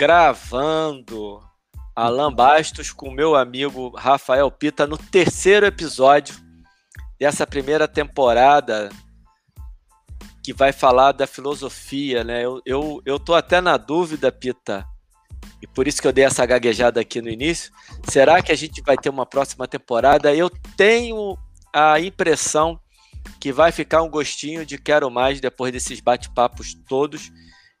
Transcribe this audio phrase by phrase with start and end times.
[0.00, 1.42] gravando
[1.94, 6.34] Alan Bastos com meu amigo Rafael Pita no terceiro episódio
[7.18, 8.88] dessa primeira temporada
[10.42, 12.42] que vai falar da filosofia, né?
[12.42, 14.86] Eu, eu, eu tô até na dúvida, Pita,
[15.60, 17.70] e por isso que eu dei essa gaguejada aqui no início.
[18.08, 20.34] Será que a gente vai ter uma próxima temporada?
[20.34, 21.36] Eu tenho
[21.74, 22.80] a impressão
[23.38, 27.30] que vai ficar um gostinho de quero mais depois desses bate-papos todos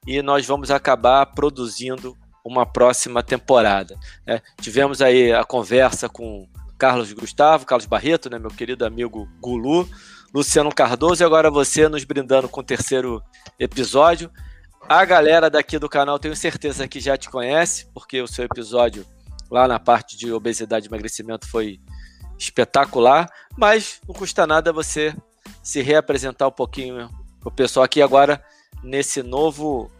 [0.06, 3.98] e nós vamos acabar produzindo uma próxima temporada.
[4.26, 4.40] Né?
[4.60, 9.86] Tivemos aí a conversa com Carlos Gustavo, Carlos Barreto, né, meu querido amigo Gulu,
[10.32, 13.22] Luciano Cardoso e agora você nos brindando com o terceiro
[13.58, 14.30] episódio.
[14.88, 19.04] A galera daqui do canal tenho certeza que já te conhece, porque o seu episódio
[19.50, 21.80] lá na parte de obesidade e emagrecimento foi
[22.38, 23.28] espetacular,
[23.58, 25.14] mas não custa nada você
[25.62, 27.10] se reapresentar um pouquinho
[27.44, 28.42] o pessoal aqui agora
[28.82, 29.90] nesse novo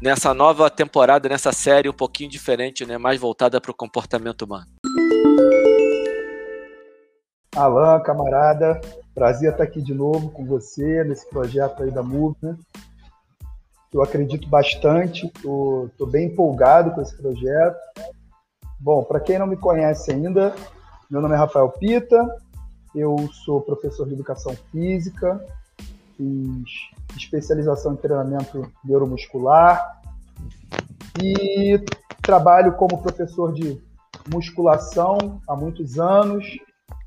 [0.00, 4.66] nessa nova temporada, nessa série um pouquinho diferente, né, mais voltada para o comportamento humano.
[7.54, 8.80] Alan, camarada,
[9.14, 12.58] prazer estar aqui de novo com você nesse projeto aí da Movement.
[13.92, 17.78] Eu acredito bastante, estou bem empolgado com esse projeto.
[18.78, 20.54] Bom, para quem não me conhece ainda,
[21.10, 22.22] meu nome é Rafael Pita,
[22.94, 25.42] eu sou professor de educação física,
[26.16, 30.00] fiz especialização em treinamento neuromuscular
[31.22, 31.78] e
[32.22, 33.80] trabalho como professor de
[34.32, 36.44] musculação há muitos anos.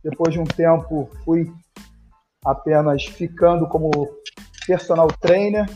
[0.04, 1.52] Depois de um tempo, fui
[2.44, 3.92] apenas ficando como
[4.66, 5.70] personal trainer.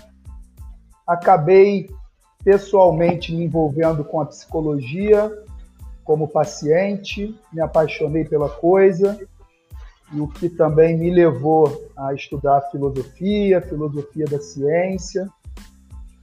[1.05, 1.89] Acabei
[2.43, 5.31] pessoalmente me envolvendo com a psicologia
[6.03, 9.17] como paciente, me apaixonei pela coisa
[10.13, 15.27] e o que também me levou a estudar filosofia, filosofia da ciência,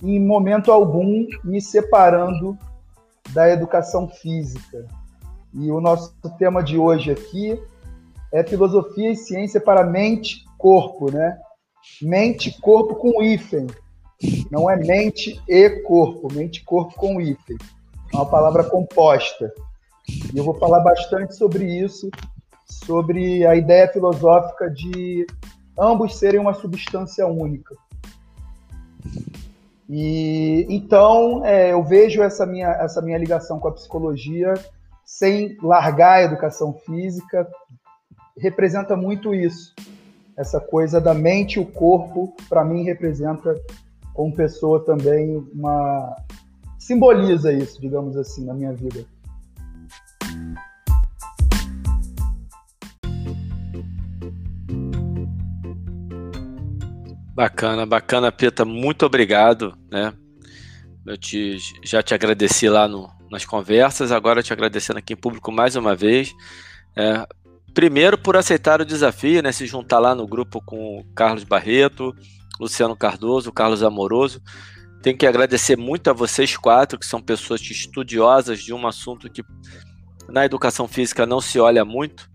[0.03, 2.57] e em momento algum me separando
[3.31, 4.87] da educação física.
[5.53, 7.61] E o nosso tema de hoje aqui
[8.33, 11.39] é filosofia e ciência para mente corpo, né?
[12.01, 13.67] Mente corpo com hífen.
[14.51, 17.57] Não é mente e corpo, mente corpo com hífen.
[18.13, 19.53] É uma palavra composta.
[20.33, 22.09] E eu vou falar bastante sobre isso
[22.71, 25.27] sobre a ideia filosófica de
[25.79, 27.75] ambos serem uma substância única.
[29.89, 34.55] E então é, eu vejo essa minha, essa minha ligação com a psicologia
[35.05, 37.51] sem largar a educação física,
[38.39, 39.75] representa muito isso.
[40.37, 43.55] Essa coisa da mente e o corpo, para mim, representa
[44.15, 46.17] como pessoa também uma.
[46.79, 49.05] simboliza isso, digamos assim, na minha vida.
[57.41, 58.67] Bacana, bacana, Peta.
[58.67, 60.13] Muito obrigado, né?
[61.07, 65.51] Eu te, já te agradeci lá no, nas conversas, agora te agradecendo aqui em público
[65.51, 66.35] mais uma vez.
[66.95, 67.27] É,
[67.73, 69.53] primeiro por aceitar o desafio, né?
[69.53, 72.15] Se juntar lá no grupo com o Carlos Barreto,
[72.61, 74.43] Luciano Cardoso, Carlos Amoroso.
[75.03, 79.43] Tenho que agradecer muito a vocês quatro, que são pessoas estudiosas de um assunto que
[80.29, 82.30] na educação física não se olha muito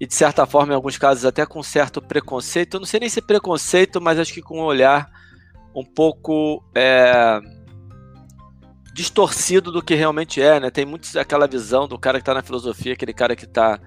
[0.00, 2.74] e de certa forma, em alguns casos, até com certo preconceito.
[2.74, 5.10] Eu não sei nem se preconceito, mas acho que com um olhar
[5.74, 7.40] um pouco é,
[8.94, 10.70] distorcido do que realmente é, né?
[10.70, 13.80] Tem muito aquela visão do cara que está na filosofia, aquele cara que está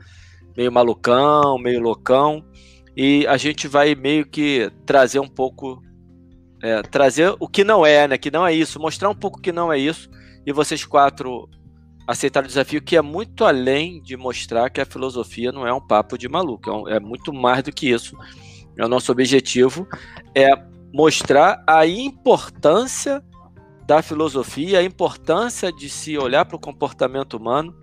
[0.56, 2.46] meio malucão, meio loucão,
[2.96, 5.82] e a gente vai meio que trazer um pouco,
[6.62, 8.18] é, trazer o que não é, né?
[8.18, 10.10] Que não é isso, mostrar um pouco que não é isso,
[10.46, 11.50] e vocês quatro
[12.08, 15.82] aceitar o desafio que é muito além de mostrar que a filosofia não é um
[15.82, 18.18] papo de maluco, é, um, é muito mais do que isso.
[18.78, 19.88] É o nosso objetivo
[20.36, 20.50] é
[20.94, 23.24] mostrar a importância
[23.86, 27.76] da filosofia, a importância de se olhar para o comportamento humano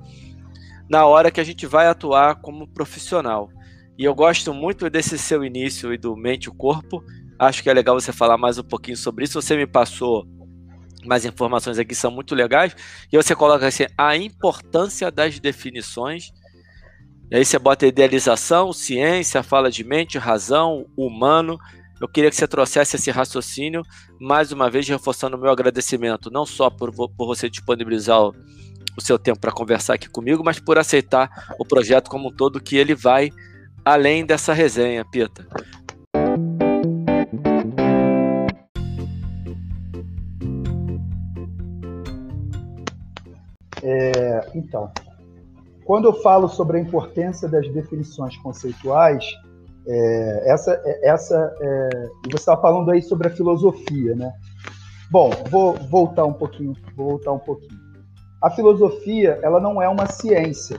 [0.89, 3.51] na hora que a gente vai atuar como profissional.
[3.99, 7.05] E eu gosto muito desse seu início e do mente o corpo.
[7.39, 9.41] Acho que é legal você falar mais um pouquinho sobre isso.
[9.41, 10.27] Você me passou
[11.05, 12.75] mais informações aqui são muito legais.
[13.13, 16.31] E você coloca assim, a importância das definições.
[17.31, 21.59] E aí você bota idealização, ciência, fala de mente, razão, humano.
[22.01, 23.83] Eu queria que você trouxesse esse raciocínio,
[24.21, 28.35] mais uma vez reforçando o meu agradecimento, não só por, por você disponibilizar o,
[28.97, 31.29] o seu tempo para conversar aqui comigo, mas por aceitar
[31.59, 33.31] o projeto como um todo, que ele vai
[33.85, 35.47] além dessa resenha, Pita.
[43.83, 44.91] É, então,
[45.85, 49.25] quando eu falo sobre a importância das definições conceituais,
[49.87, 54.33] é, essa, é, essa, é, você estava falando aí sobre a filosofia, né?
[55.11, 57.81] Bom, vou voltar um pouquinho, vou voltar um pouquinho.
[58.43, 60.79] a filosofia ela não é uma ciência.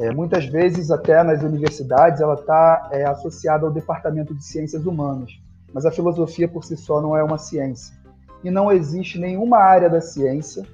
[0.00, 5.30] É, muitas vezes, até nas universidades, ela está é, associada ao departamento de ciências humanas.
[5.72, 7.94] Mas a filosofia por si só não é uma ciência.
[8.42, 10.66] E não existe nenhuma área da ciência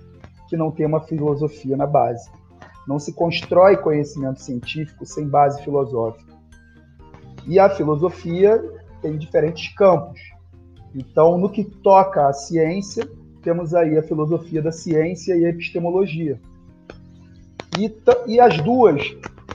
[0.49, 2.31] que não tenha uma filosofia na base.
[2.87, 6.33] Não se constrói conhecimento científico sem base filosófica.
[7.47, 8.63] E a filosofia
[9.03, 10.21] tem diferentes campos.
[10.95, 13.09] Então, no que toca à ciência,
[13.43, 16.41] temos aí a filosofia da ciência e a epistemologia.
[17.79, 17.95] E,
[18.27, 19.03] e as duas,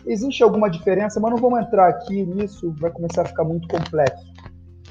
[0.05, 4.25] existe alguma diferença, mas não vamos entrar aqui nisso, vai começar a ficar muito complexo.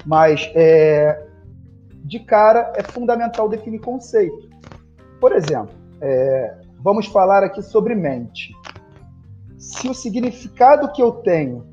[0.05, 1.25] Mas, é,
[2.03, 4.49] de cara, é fundamental definir conceito.
[5.19, 8.53] Por exemplo, é, vamos falar aqui sobre mente.
[9.57, 11.67] Se o significado que eu tenho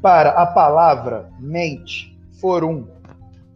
[0.00, 2.86] para a palavra mente for um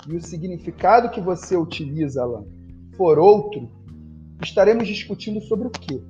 [0.07, 2.45] e o significado que você utiliza, Alan,
[2.97, 3.71] for outro,
[4.43, 6.03] estaremos discutindo sobre o quê?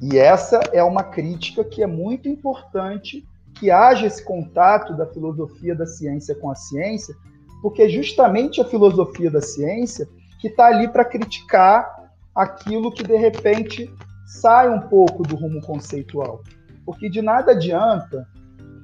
[0.00, 5.74] E essa é uma crítica que é muito importante que haja esse contato da filosofia
[5.74, 7.14] da ciência com a ciência,
[7.62, 10.08] porque é justamente a filosofia da ciência
[10.40, 13.90] que está ali para criticar aquilo que de repente
[14.26, 16.42] sai um pouco do rumo conceitual.
[16.84, 18.28] Porque de nada adianta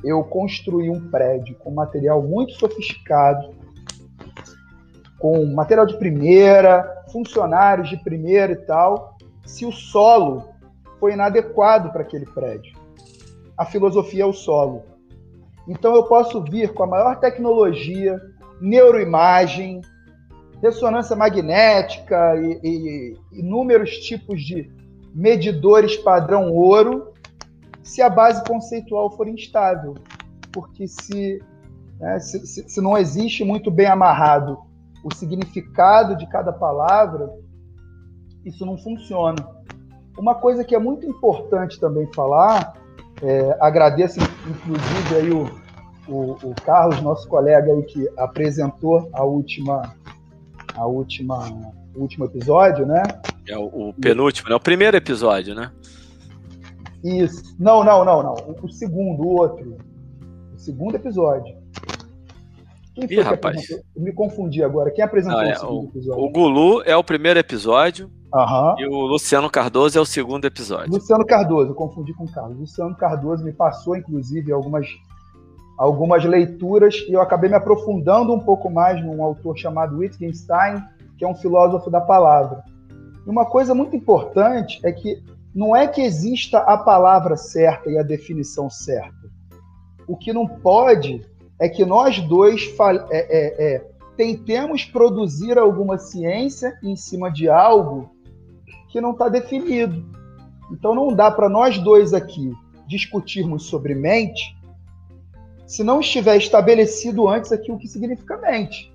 [0.03, 3.55] eu construir um prédio com material muito sofisticado,
[5.19, 10.49] com material de primeira, funcionários de primeira e tal, se o solo
[10.99, 12.77] foi inadequado para aquele prédio.
[13.57, 14.83] A filosofia é o solo.
[15.69, 18.21] Então eu posso vir com a maior tecnologia,
[18.63, 19.81] neuroimagem,
[20.63, 24.71] ressonância magnética e, e inúmeros tipos de
[25.13, 27.13] medidores padrão ouro,
[27.83, 29.95] se a base conceitual for instável.
[30.53, 31.43] Porque se,
[31.99, 34.59] né, se, se, não existe muito bem amarrado
[35.03, 37.29] o significado de cada palavra,
[38.45, 39.45] isso não funciona.
[40.17, 42.75] Uma coisa que é muito importante também falar,
[43.21, 45.62] é, agradeço inclusive aí o,
[46.13, 49.95] o, o, Carlos, nosso colega aí que apresentou a última,
[50.75, 51.49] a última,
[51.95, 53.03] o último episódio, né?
[53.49, 54.55] É o, o penúltimo, né?
[54.55, 55.73] O primeiro episódio, né?
[57.03, 57.57] Isso.
[57.59, 58.35] Não, não, não, não.
[58.35, 59.77] O, o segundo, o outro.
[60.55, 61.57] O segundo episódio.
[62.95, 63.71] Quem foi Ih, rapaz.
[63.71, 64.91] Eu me confundi agora.
[64.91, 66.25] Quem apresentou é, o segundo episódio?
[66.25, 68.11] O Gulu é o primeiro episódio.
[68.35, 68.81] Uhum.
[68.81, 70.93] E o Luciano Cardoso é o segundo episódio.
[70.93, 72.59] Luciano Cardoso, eu confundi com o Carlos.
[72.59, 74.87] Luciano Cardoso me passou, inclusive, algumas,
[75.79, 80.83] algumas leituras e eu acabei me aprofundando um pouco mais num autor chamado Wittgenstein,
[81.17, 82.63] que é um filósofo da palavra.
[83.27, 85.23] E uma coisa muito importante é que
[85.55, 89.31] não é que exista a palavra certa e a definição certa.
[90.07, 91.25] O que não pode
[91.59, 92.75] é que nós dois
[93.11, 93.87] é, é, é,
[94.17, 98.11] tentemos produzir alguma ciência em cima de algo
[98.89, 100.05] que não está definido.
[100.71, 102.51] Então não dá para nós dois aqui
[102.87, 104.57] discutirmos sobre mente
[105.73, 108.95] se não estiver estabelecido antes aqui o que significa mente.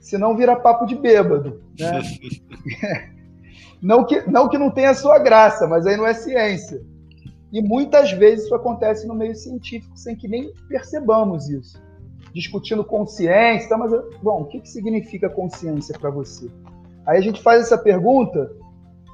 [0.00, 1.60] Senão vira papo de bêbado.
[1.78, 2.00] Né?
[3.82, 6.82] não, que, não que não tenha sua graça, mas aí não é ciência.
[7.52, 11.78] E muitas vezes isso acontece no meio científico sem que nem percebamos isso.
[12.32, 16.50] Discutindo consciência, mas, bom, o que, que significa consciência para você?
[17.06, 18.50] Aí a gente faz essa pergunta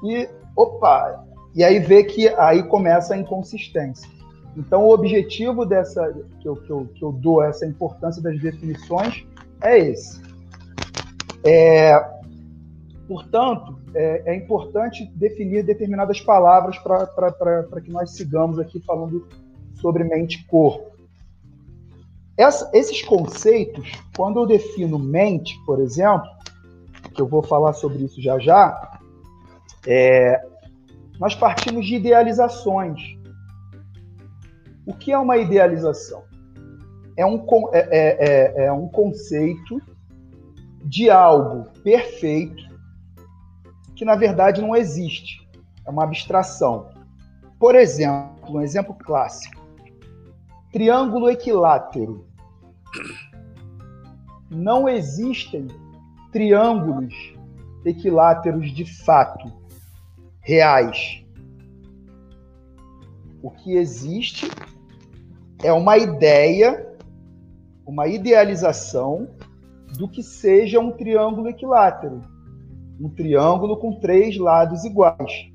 [0.05, 4.09] e, opa, e aí vê que aí começa a inconsistência.
[4.55, 9.25] Então, o objetivo dessa, que eu, que eu, que eu dou, essa importância das definições,
[9.61, 10.21] é esse.
[11.43, 11.99] É,
[13.07, 19.27] portanto, é, é, importante definir determinadas palavras para que nós sigamos aqui falando
[19.75, 20.93] sobre mente corpo.
[22.37, 26.27] Essa, esses conceitos, quando eu defino mente, por exemplo,
[27.13, 28.99] que eu vou falar sobre isso já já,
[29.85, 30.41] é,
[31.19, 32.99] nós partimos de idealizações.
[34.85, 36.23] O que é uma idealização?
[37.15, 39.81] É um, é, é, é, é um conceito
[40.83, 42.63] de algo perfeito
[43.95, 45.47] que, na verdade, não existe.
[45.85, 46.89] É uma abstração.
[47.59, 49.61] Por exemplo, um exemplo clássico:
[50.71, 52.27] triângulo equilátero.
[54.49, 55.67] Não existem
[56.31, 57.13] triângulos
[57.85, 59.51] equiláteros de fato,
[60.41, 61.23] reais.
[63.41, 64.49] O que existe
[65.63, 66.85] é uma ideia,
[67.85, 69.29] uma idealização
[69.97, 72.21] do que seja um triângulo equilátero.
[72.99, 75.49] Um triângulo com três lados iguais.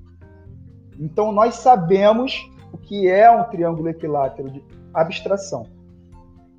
[0.98, 5.66] Então, nós sabemos o que é um triângulo equilátero de abstração.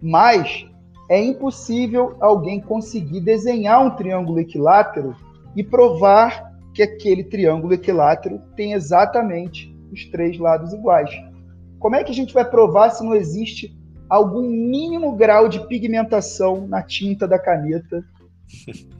[0.01, 0.65] Mas
[1.09, 5.15] é impossível alguém conseguir desenhar um triângulo equilátero
[5.55, 11.09] e provar que aquele triângulo equilátero tem exatamente os três lados iguais.
[11.79, 13.75] Como é que a gente vai provar se não existe
[14.09, 18.03] algum mínimo grau de pigmentação na tinta da caneta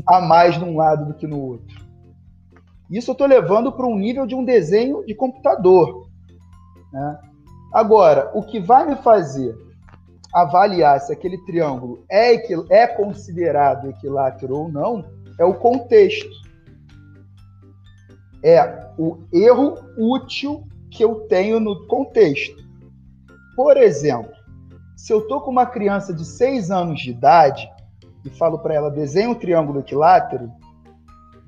[0.08, 1.90] a mais num lado do que no outro?
[2.90, 6.10] Isso eu estou levando para um nível de um desenho de computador.
[6.92, 7.20] Né?
[7.74, 9.56] Agora, o que vai me fazer
[10.34, 12.36] avaliar se aquele triângulo é,
[12.72, 15.04] é considerado equilátero ou não
[15.38, 16.30] é o contexto.
[18.44, 22.59] É o erro útil que eu tenho no contexto.
[23.60, 24.32] Por exemplo,
[24.96, 27.70] se eu estou com uma criança de 6 anos de idade
[28.24, 30.50] e falo para ela desenhe um triângulo equilátero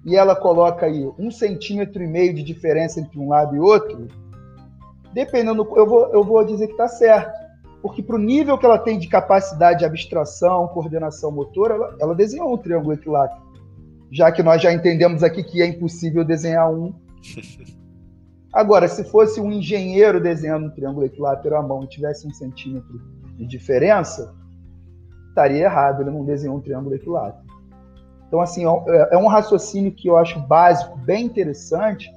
[0.06, 4.10] e ela coloca aí um centímetro e meio de diferença entre um lado e outro,
[5.13, 7.32] dependendo, eu vou, eu vou dizer que está certo.
[7.82, 12.13] Porque para o nível que ela tem de capacidade de abstração, coordenação motora, ela, ela
[12.13, 13.41] desenhou um triângulo equilátero.
[14.12, 16.94] Já que nós já entendemos aqui que é impossível desenhar um.
[18.53, 23.00] Agora, se fosse um engenheiro desenhando um triângulo equilátero à mão e tivesse um centímetro
[23.38, 24.36] de diferença,
[25.29, 27.46] estaria errado, ele não desenhou um triângulo equilátero.
[28.27, 32.12] Então, assim, é, é um raciocínio que eu acho básico, bem interessante,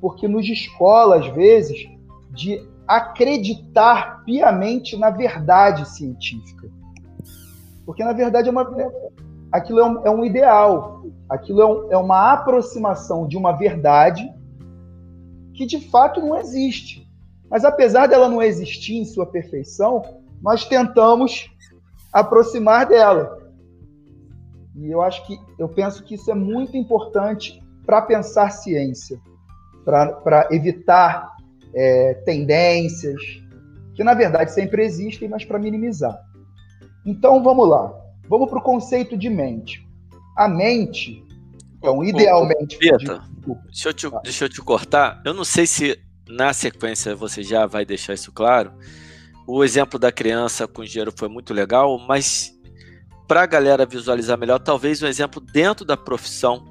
[0.00, 1.88] porque nos escola, às vezes,
[2.30, 6.68] de acreditar piamente na verdade científica.
[7.84, 8.66] Porque, na verdade, é uma,
[9.50, 14.30] aquilo é um, é um ideal, aquilo é, um, é uma aproximação de uma verdade
[15.56, 17.06] que, de fato, não existe.
[17.50, 20.02] Mas, apesar dela não existir em sua perfeição,
[20.42, 21.50] nós tentamos
[22.12, 23.46] aproximar dela.
[24.76, 29.18] E eu acho que, eu penso que isso é muito importante para pensar ciência,
[29.84, 31.34] para evitar
[31.74, 33.20] é, tendências,
[33.94, 36.20] que na verdade sempre existem, mas para minimizar.
[37.04, 37.94] Então vamos lá,
[38.28, 39.86] vamos para o conceito de mente.
[40.36, 41.24] A mente,
[41.78, 42.76] então, idealmente.
[42.78, 43.22] Peta,
[43.66, 45.22] deixa, eu te, deixa eu te cortar.
[45.24, 45.98] Eu não sei se
[46.28, 48.72] na sequência você já vai deixar isso claro.
[49.46, 52.52] O exemplo da criança com dinheiro foi muito legal, mas
[53.28, 56.64] para a galera visualizar melhor, talvez um exemplo dentro da profissão,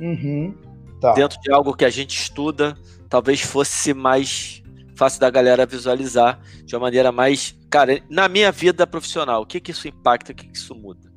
[0.00, 0.54] uhum,
[1.00, 1.12] tá.
[1.12, 2.76] dentro de algo que a gente estuda,
[3.08, 4.62] talvez fosse mais
[4.96, 7.56] fácil da galera visualizar de uma maneira mais.
[7.70, 11.10] Cara, na minha vida profissional, o que, que isso impacta, o que, que isso muda?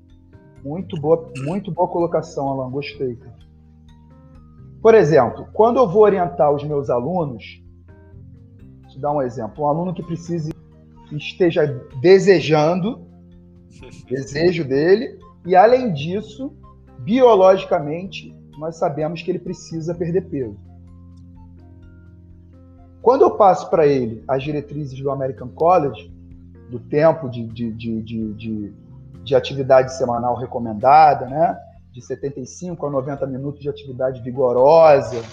[0.63, 3.20] Muito boa, muito boa colocação, Alan, gostei.
[4.86, 7.60] Por exemplo, quando eu vou orientar os meus alunos,
[8.84, 10.54] vou te dar um exemplo, um aluno que precise,
[11.10, 11.65] que esteja
[12.00, 13.04] desejando,
[14.08, 16.54] desejo dele, e além disso,
[17.00, 20.56] biologicamente, nós sabemos que ele precisa perder peso.
[23.01, 26.13] Quando eu passo para ele as diretrizes do American College,
[26.70, 28.74] do tempo de, de, de, de,
[29.24, 31.58] de atividade semanal recomendada, né?
[31.96, 35.24] De 75 a 90 minutos de atividade vigorosa,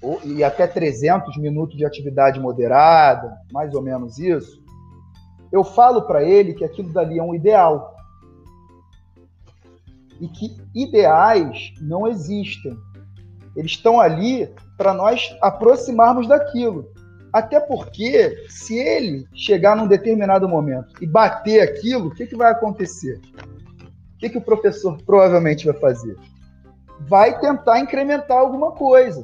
[0.00, 4.62] ou, e até 300 minutos de atividade moderada, mais ou menos isso,
[5.50, 7.96] eu falo para ele que aquilo dali é um ideal.
[10.20, 12.76] E que ideais não existem.
[13.56, 16.88] Eles estão ali para nós aproximarmos daquilo.
[17.32, 22.52] Até porque, se ele chegar num determinado momento e bater aquilo, o que, que vai
[22.52, 23.20] acontecer?
[24.20, 26.16] Que, que o professor provavelmente vai fazer?
[27.00, 29.22] Vai tentar incrementar alguma coisa.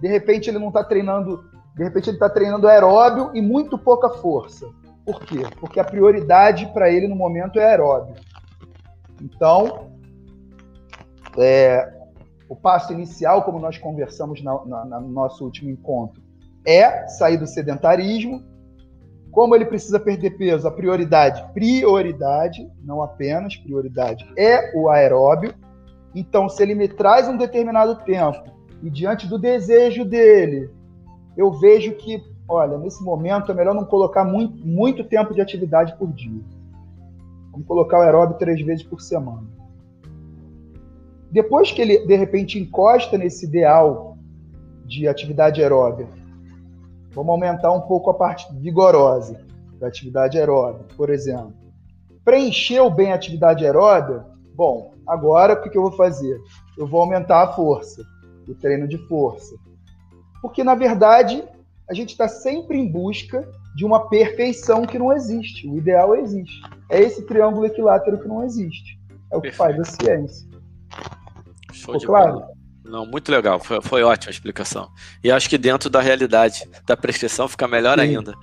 [0.00, 1.44] De repente ele não está treinando,
[1.74, 4.70] de repente ele está treinando aeróbio e muito pouca força.
[5.04, 5.42] Por quê?
[5.58, 8.14] Porque a prioridade para ele no momento é aeróbio.
[9.20, 9.90] Então,
[11.36, 11.92] é,
[12.48, 16.22] o passo inicial, como nós conversamos na, na, no nosso último encontro,
[16.64, 18.44] é sair do sedentarismo.
[19.32, 25.54] Como ele precisa perder peso, a prioridade, prioridade, não apenas prioridade, é o aeróbio.
[26.14, 28.44] Então, se ele me traz um determinado tempo
[28.82, 30.70] e diante do desejo dele,
[31.34, 35.96] eu vejo que, olha, nesse momento é melhor não colocar muito, muito tempo de atividade
[35.96, 36.42] por dia.
[37.50, 39.48] Vamos colocar o aeróbio três vezes por semana.
[41.30, 44.18] Depois que ele, de repente, encosta nesse ideal
[44.84, 46.21] de atividade aeróbica,
[47.14, 49.40] vamos aumentar um pouco a parte vigorosa
[49.78, 51.54] da atividade aeróbica, por exemplo.
[52.24, 54.26] Preencheu bem a atividade aeróbica?
[54.54, 56.38] Bom, agora o que, eu vou fazer?
[56.76, 58.02] Eu vou aumentar a força,
[58.48, 59.56] o treino de força.
[60.40, 61.42] Porque, na verdade,
[61.88, 65.68] a gente está sempre em busca de uma perfeição que não existe.
[65.68, 66.60] O ideal existe.
[66.90, 69.00] É esse triângulo equilátero que não existe.
[69.30, 69.56] É o que Perfeito.
[69.56, 70.48] faz a ciência.
[71.72, 72.32] Show Ficou claro?
[72.34, 72.51] Bola.
[72.84, 74.88] Não, muito legal, foi, foi ótima a explicação.
[75.22, 78.04] E acho que dentro da realidade da prescrição fica melhor Sim.
[78.04, 78.34] ainda.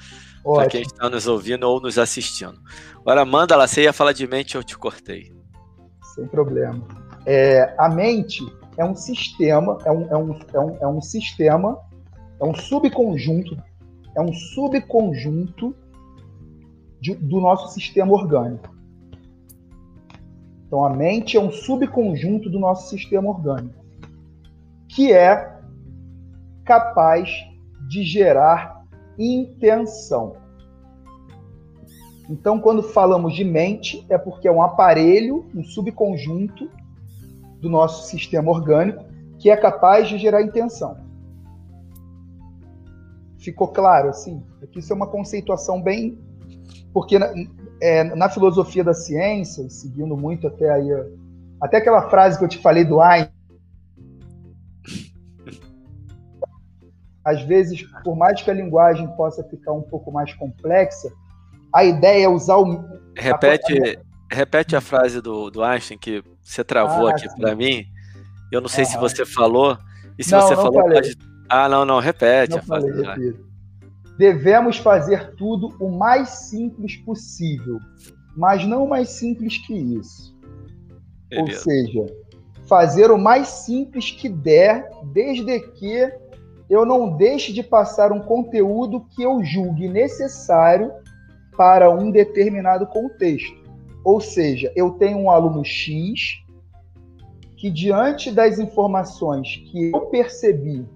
[0.43, 2.58] Para quem está nos ouvindo ou nos assistindo.
[3.01, 5.34] Agora, manda lá, você ia falar de mente, eu te cortei.
[6.15, 6.88] Sem problema.
[7.25, 8.41] É, a mente
[8.77, 11.77] é um sistema, é um, é um, é um, é um sistema,
[12.39, 13.62] é um subconjunto,
[14.15, 15.75] é um subconjunto
[17.01, 18.74] de, do nosso sistema orgânico.
[20.65, 23.78] Então, a mente é um subconjunto do nosso sistema orgânico,
[24.89, 25.58] que é
[26.65, 27.29] capaz
[27.88, 28.84] de gerar
[29.17, 30.34] intenção.
[32.29, 36.69] Então, quando falamos de mente, é porque é um aparelho, um subconjunto
[37.60, 39.03] do nosso sistema orgânico
[39.39, 40.98] que é capaz de gerar intenção.
[43.39, 44.43] Ficou claro assim?
[44.62, 46.19] Aqui isso é uma conceituação bem.
[46.93, 47.31] Porque na,
[47.81, 50.89] é, na filosofia da ciência, seguindo muito até aí.
[51.62, 53.38] Até aquela frase que eu te falei do Einstein.
[57.23, 61.11] Às vezes, por mais que a linguagem possa ficar um pouco mais complexa,
[61.73, 62.83] a ideia é usar o.
[63.15, 64.35] Repete, a...
[64.35, 67.85] repete a frase do, do Einstein que você travou ah, aqui para mim.
[68.51, 69.77] Eu não sei ah, se você falou.
[70.17, 70.83] E se não, você não falou.
[70.83, 71.17] Pode...
[71.49, 73.03] Ah, não, não, repete não a frase.
[73.03, 73.33] Falei,
[74.17, 77.79] Devemos fazer tudo o mais simples possível,
[78.35, 80.38] mas não mais simples que isso.
[81.29, 81.51] Beleza.
[81.51, 82.05] Ou seja,
[82.67, 86.11] fazer o mais simples que der, desde que
[86.69, 90.91] eu não deixe de passar um conteúdo que eu julgue necessário
[91.57, 93.57] para um determinado contexto.
[94.03, 96.43] Ou seja, eu tenho um aluno X
[97.57, 100.88] que, diante das informações que eu percebi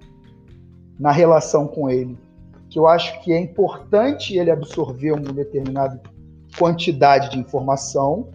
[1.00, 2.18] na relação com ele,
[2.70, 6.02] que eu acho que é importante ele absorver uma determinada
[6.58, 8.30] quantidade de informação,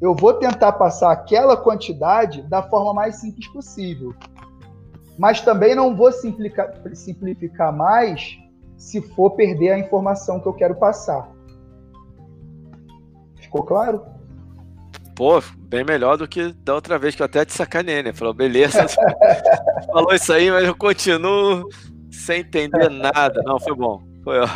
[0.00, 4.14] eu vou tentar passar aquela quantidade da forma mais simples possível.
[5.18, 8.38] Mas também não vou simplificar, simplificar mais
[8.76, 11.28] se for perder a informação que eu quero passar.
[13.36, 14.04] Ficou claro?
[15.14, 18.12] Pô, bem melhor do que da outra vez que eu até te sacanei, né?
[18.12, 18.86] Falou, beleza,
[19.90, 21.66] falou isso aí, mas eu continuo
[22.10, 23.42] sem entender nada.
[23.44, 24.02] Não, foi bom.
[24.22, 24.36] Foi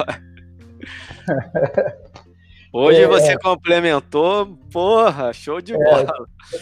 [2.73, 6.13] Hoje é, você complementou, porra, show de é, bola.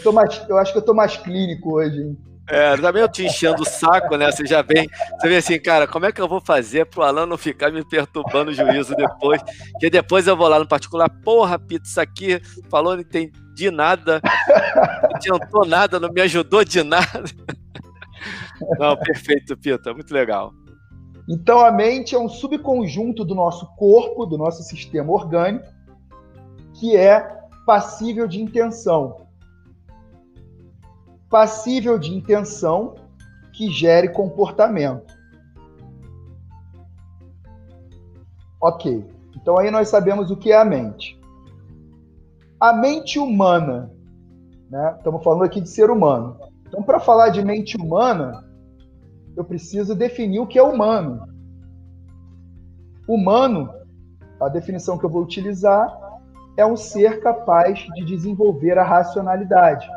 [0.04, 2.16] Eu, mais, eu, acho que eu tô mais clínico hoje, hein?
[2.50, 4.30] É, também eu te enchendo o saco, né?
[4.32, 4.88] Você já vem,
[5.20, 7.84] você vem assim, cara, como é que eu vou fazer pro Alan não ficar me
[7.84, 9.42] perturbando o juízo depois?
[9.78, 14.22] Que depois eu vou lá no particular, porra, Pito, isso aqui falou, não entendi nada,
[15.02, 17.24] não adiantou nada, não me ajudou de nada.
[18.76, 20.52] Não, perfeito, Pito, muito legal.
[21.28, 25.68] Então a mente é um subconjunto do nosso corpo, do nosso sistema orgânico,
[26.74, 27.20] que é
[27.64, 29.27] passível de intenção
[31.28, 32.94] passível de intenção
[33.52, 35.16] que gere comportamento.
[38.60, 39.04] Ok,
[39.36, 41.18] então aí nós sabemos o que é a mente.
[42.58, 43.90] A mente humana,
[44.68, 44.94] né?
[44.96, 46.36] Estamos falando aqui de ser humano.
[46.66, 48.44] Então, para falar de mente humana,
[49.36, 51.26] eu preciso definir o que é humano.
[53.06, 53.72] Humano,
[54.40, 55.88] a definição que eu vou utilizar
[56.56, 59.88] é um ser capaz de desenvolver a racionalidade.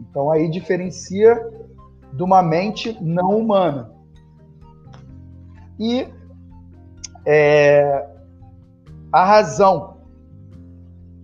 [0.00, 1.38] Então aí diferencia
[2.12, 3.92] de uma mente não humana.
[5.78, 6.08] E
[7.26, 8.06] é,
[9.12, 9.98] a razão.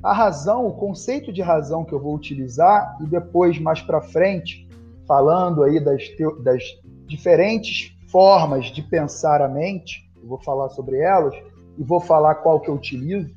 [0.03, 4.69] A razão, o conceito de razão que eu vou utilizar, e depois, mais para frente,
[5.07, 6.03] falando aí das,
[6.45, 6.62] das
[7.07, 11.35] diferentes formas de pensar a mente, eu vou falar sobre elas,
[11.77, 13.35] e vou falar qual que eu utilizo.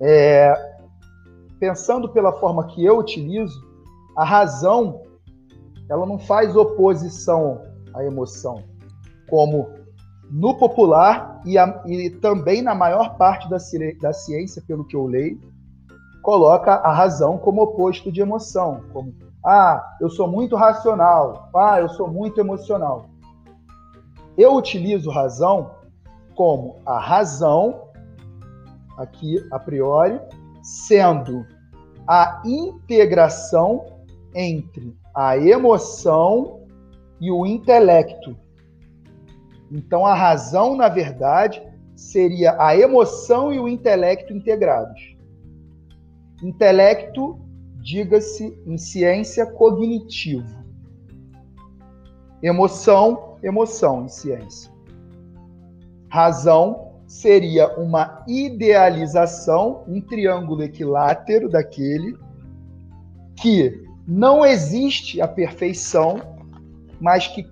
[0.00, 0.54] É,
[1.58, 3.69] pensando pela forma que eu utilizo,
[4.20, 5.00] a razão
[5.88, 7.62] ela não faz oposição
[7.94, 8.62] à emoção,
[9.30, 9.70] como
[10.30, 13.56] no popular e, a, e também na maior parte da,
[13.98, 15.40] da ciência, pelo que eu leio,
[16.22, 21.88] coloca a razão como oposto de emoção, como ah, eu sou muito racional, ah, eu
[21.88, 23.06] sou muito emocional.
[24.36, 25.70] Eu utilizo razão
[26.34, 27.88] como a razão,
[28.98, 30.20] aqui a priori,
[30.62, 31.46] sendo
[32.06, 33.98] a integração
[34.34, 36.66] entre a emoção
[37.20, 38.36] e o intelecto.
[39.70, 41.62] Então, a razão, na verdade,
[41.94, 45.16] seria a emoção e o intelecto integrados.
[46.42, 47.38] Intelecto,
[47.76, 50.58] diga-se em ciência, cognitivo.
[52.42, 54.72] Emoção, emoção em ciência.
[56.08, 62.16] Razão seria uma idealização, um triângulo equilátero daquele
[63.36, 66.20] que não existe a perfeição,
[67.00, 67.46] mas que,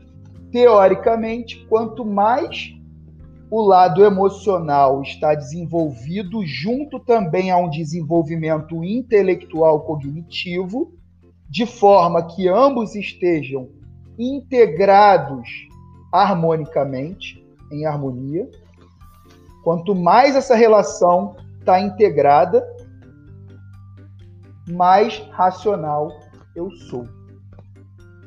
[0.51, 2.75] teoricamente, quanto mais
[3.49, 10.93] o lado emocional está desenvolvido junto também a um desenvolvimento intelectual cognitivo,
[11.49, 13.69] de forma que ambos estejam
[14.19, 15.49] integrados
[16.13, 17.41] harmonicamente,
[17.71, 18.51] em harmonia.
[19.63, 22.67] Quanto mais essa relação está integrada,
[24.69, 26.11] mais racional
[26.55, 27.07] eu sou.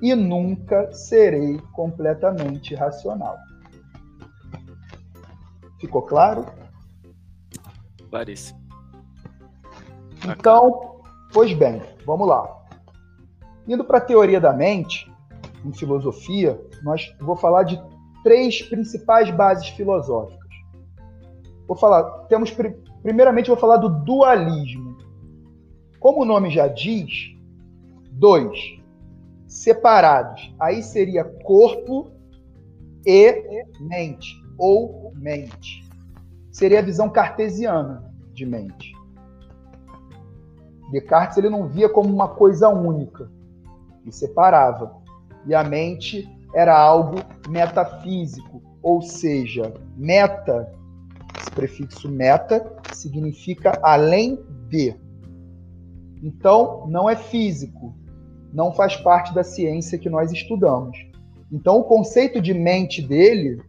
[0.02, 3.38] E nunca serei completamente racional.
[5.80, 6.46] Ficou claro?
[8.10, 8.60] Claríssimo.
[10.28, 11.02] Então,
[11.34, 12.48] pois bem, vamos lá.
[13.68, 15.12] Indo para a teoria da mente,
[15.66, 17.82] em filosofia, nós vou falar de
[18.24, 20.42] três principais bases filosóficas.
[21.68, 22.52] Vou falar, temos
[23.02, 24.98] primeiramente vou falar do dualismo.
[26.00, 27.36] Como o nome já diz,
[28.22, 28.80] dois
[29.48, 30.54] separados.
[30.60, 32.12] Aí seria corpo
[33.04, 35.84] e mente ou mente.
[36.52, 38.94] Seria a visão cartesiana de mente.
[40.92, 43.32] Descartes ele não via como uma coisa única,
[44.04, 45.02] ele separava.
[45.48, 47.16] E a mente era algo
[47.50, 50.72] metafísico, ou seja, meta,
[51.40, 54.94] esse prefixo meta significa além de.
[56.22, 57.96] Então, não é físico,
[58.54, 60.98] não faz parte da ciência que nós estudamos.
[61.52, 63.62] Então, o conceito de mente dele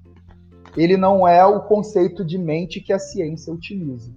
[0.76, 4.10] ele não é o conceito de mente que a ciência utiliza.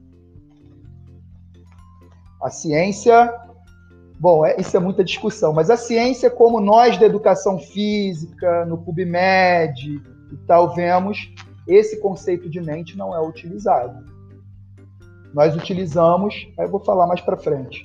[2.41, 3.33] A ciência,
[4.19, 8.77] bom, é, isso é muita discussão, mas a ciência, como nós da educação física, no
[8.77, 10.01] PubMed
[10.31, 11.33] e tal, vemos,
[11.67, 14.05] esse conceito de mente não é utilizado.
[15.33, 17.83] Nós utilizamos, aí eu vou falar mais para frente.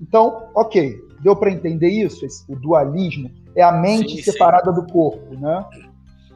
[0.00, 2.24] Então, ok, deu para entender isso?
[2.24, 4.80] Esse, o dualismo é a mente sim, separada sim.
[4.80, 5.64] do corpo, né?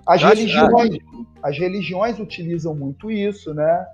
[0.04, 0.98] As religiões,
[1.40, 3.86] as religiões utilizam muito isso, né?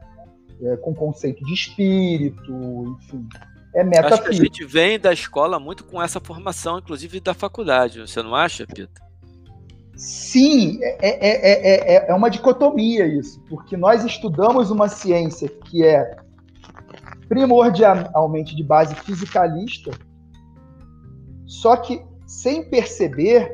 [0.63, 3.29] É, com conceito de espírito, enfim.
[3.75, 4.29] É metafísico.
[4.29, 8.67] a gente vem da escola muito com essa formação, inclusive da faculdade, você não acha,
[8.67, 9.05] Pita?
[9.95, 16.17] Sim, é, é, é, é, uma dicotomia isso, porque nós estudamos uma ciência que é
[17.29, 19.91] primordialmente de base fisicalista,
[21.47, 23.51] só que sem perceber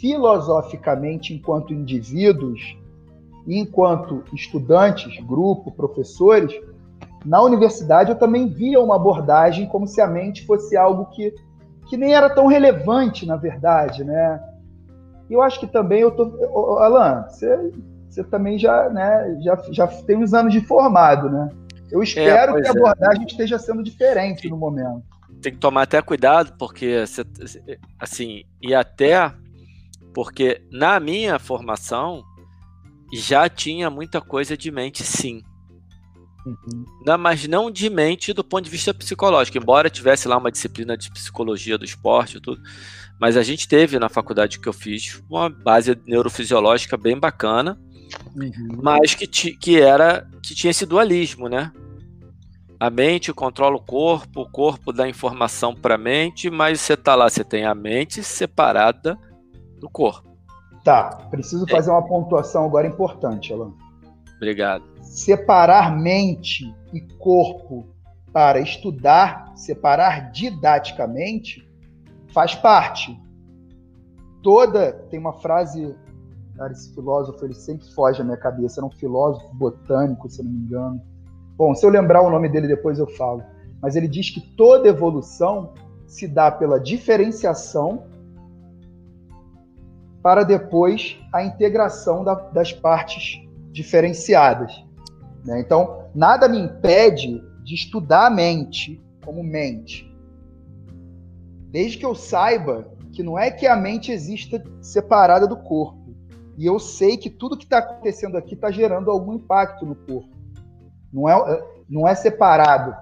[0.00, 2.76] filosoficamente enquanto indivíduos
[3.46, 6.52] enquanto estudantes, grupo, professores,
[7.24, 11.34] na universidade eu também via uma abordagem como se a mente fosse algo que,
[11.88, 14.42] que nem era tão relevante, na verdade, né?
[15.28, 16.24] E eu acho que também eu tô...
[16.78, 17.72] Alan, você,
[18.08, 21.48] você também já, né, já, já tem uns anos de formado, né?
[21.90, 22.76] Eu espero é, que a é.
[22.76, 23.26] abordagem é.
[23.26, 25.02] esteja sendo diferente no momento.
[25.42, 27.04] Tem que tomar até cuidado, porque,
[27.98, 29.32] assim, e até
[30.14, 32.24] porque na minha formação
[33.12, 35.42] já tinha muita coisa de mente, sim.
[36.46, 36.84] Uhum.
[37.04, 40.96] Não, mas não de mente do ponto de vista psicológico, embora tivesse lá uma disciplina
[40.96, 42.62] de psicologia do esporte e tudo,
[43.20, 47.78] mas a gente teve na faculdade que eu fiz uma base neurofisiológica bem bacana,
[48.34, 48.80] uhum.
[48.82, 51.72] mas que, que era que tinha esse dualismo, né?
[52.78, 57.14] A mente controla o corpo, o corpo dá informação para a mente, mas você tá
[57.14, 59.18] lá, você tem a mente separada
[59.80, 60.28] do corpo.
[60.84, 63.72] Tá, preciso fazer uma pontuação agora importante, Alan.
[64.36, 64.84] Obrigado.
[65.00, 67.86] Separar mente e corpo
[68.32, 71.66] para estudar, separar didaticamente,
[72.32, 73.18] faz parte.
[74.42, 74.92] Toda.
[75.10, 75.96] Tem uma frase.
[76.54, 78.80] Cara, esse filósofo ele sempre foge à minha cabeça.
[78.80, 81.02] Era um filósofo botânico, se não me engano.
[81.56, 83.42] Bom, se eu lembrar o nome dele depois eu falo.
[83.80, 85.72] Mas ele diz que toda evolução
[86.06, 88.04] se dá pela diferenciação
[90.22, 93.40] para depois a integração da, das partes
[93.70, 94.84] diferenciadas.
[95.44, 95.60] Né?
[95.60, 100.12] Então, nada me impede de estudar a mente como mente,
[101.70, 106.14] desde que eu saiba que não é que a mente exista separada do corpo.
[106.58, 110.35] E eu sei que tudo que está acontecendo aqui está gerando algum impacto no corpo.
[111.16, 112.94] Não é, não é separado.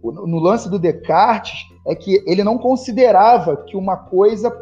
[0.00, 4.56] No lance do Descartes é que ele não considerava que uma coisa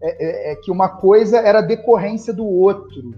[0.00, 3.14] é, é, é, que uma coisa era decorrência do outro.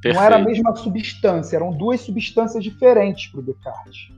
[0.00, 0.14] Perfeito.
[0.14, 4.12] Não era a mesma substância, eram duas substâncias diferentes para o Descartes.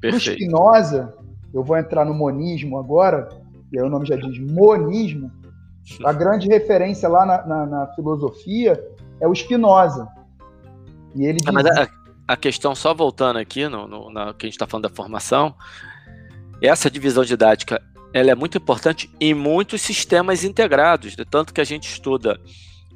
[0.00, 1.12] Para o Spinoza,
[1.52, 3.28] eu vou entrar no monismo agora,
[3.72, 5.30] e aí o nome já diz monismo,
[6.04, 8.80] a grande referência lá na, na, na filosofia
[9.20, 10.08] é o Spinoza.
[11.16, 11.48] E ele diz...
[12.26, 15.54] A, questão, só voltando aqui, no, no na, que a gente está falando da formação,
[16.60, 17.82] essa divisão didática
[18.12, 22.38] ela é muito importante em muitos sistemas integrados, de tanto que a gente estuda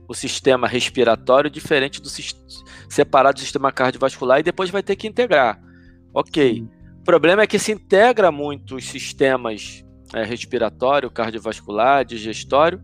[0.09, 2.09] o sistema respiratório diferente do
[2.89, 5.61] separado do sistema cardiovascular e depois vai ter que integrar.
[6.15, 6.65] Ok.
[7.01, 9.85] O problema é que se integra muito os sistemas
[10.15, 12.81] é, respiratório, cardiovascular, digestório,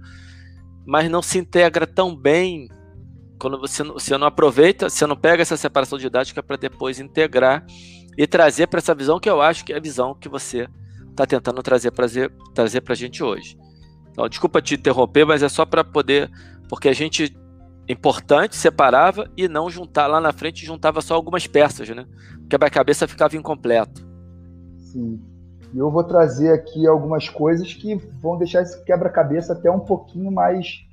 [0.87, 2.69] mas não se integra tão bem
[3.43, 7.67] quando você, você não aproveita, você não pega essa separação didática para depois integrar
[8.17, 10.69] e trazer para essa visão que eu acho que é a visão que você
[11.11, 12.07] está tentando trazer para
[12.55, 13.59] trazer a gente hoje.
[14.13, 16.31] Então, desculpa te interromper, mas é só para poder,
[16.69, 17.37] porque a gente
[17.89, 22.07] importante separava e não juntar lá na frente juntava só algumas peças, né?
[22.49, 24.07] Quebra-cabeça ficava incompleto.
[24.79, 25.21] Sim.
[25.75, 30.87] Eu vou trazer aqui algumas coisas que vão deixar esse quebra-cabeça até um pouquinho mais,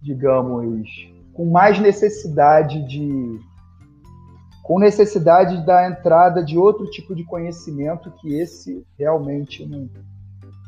[0.00, 3.40] digamos, com mais necessidade de
[4.62, 9.90] com necessidade da entrada de outro tipo de conhecimento que esse realmente não,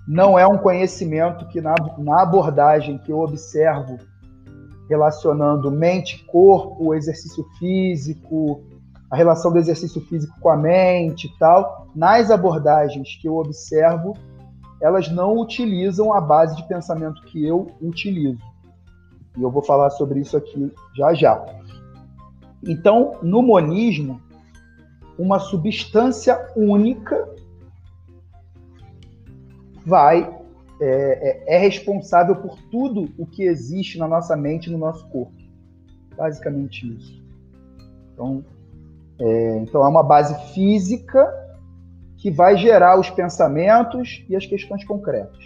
[0.07, 3.98] não é um conhecimento que na, na abordagem que eu observo
[4.88, 8.62] relacionando mente, corpo, exercício físico,
[9.11, 14.14] a relação do exercício físico com a mente e tal, nas abordagens que eu observo,
[14.81, 18.42] elas não utilizam a base de pensamento que eu utilizo.
[19.36, 21.44] E eu vou falar sobre isso aqui já já.
[22.62, 24.20] Então, no monismo,
[25.18, 27.28] uma substância única
[29.84, 30.22] vai
[30.80, 35.06] é, é, é, responsável por tudo o que existe na nossa mente e no nosso
[35.08, 35.34] corpo.
[36.16, 37.22] Basicamente isso.
[38.12, 38.44] Então,
[39.18, 41.32] é, então é uma base física
[42.16, 45.44] que vai gerar os pensamentos e as questões concretas.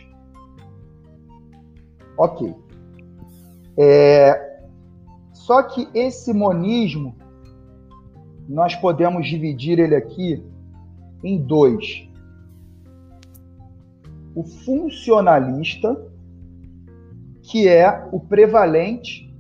[2.16, 2.54] Ok.
[3.80, 4.58] É,
[5.32, 7.16] só que esse monismo,
[8.48, 10.44] nós podemos dividir ele aqui
[11.22, 12.08] em dois.
[14.34, 15.96] O funcionalista,
[17.42, 19.32] que é o prevalente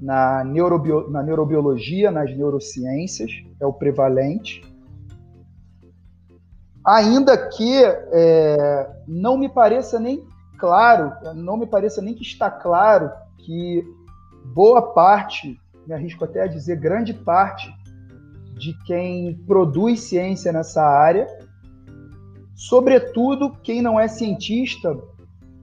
[0.00, 4.62] na, na neurobiologia, nas neurociências, é o prevalente.
[6.86, 10.24] Ainda que é, não me pareça nem
[10.56, 13.10] claro, não me pareça nem que está claro
[13.44, 13.84] que
[14.54, 17.72] boa parte, me arrisco até a dizer grande parte,
[18.54, 21.26] de quem produz ciência nessa área,
[22.54, 24.96] sobretudo quem não é cientista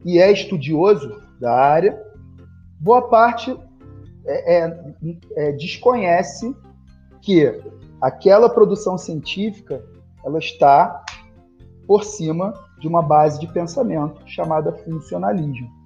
[0.03, 2.01] e é estudioso da área,
[2.79, 3.55] boa parte
[4.25, 4.79] é, é,
[5.35, 6.55] é, desconhece
[7.21, 7.61] que
[8.01, 9.83] aquela produção científica
[10.25, 11.03] ela está
[11.85, 15.76] por cima de uma base de pensamento chamada funcionalismo.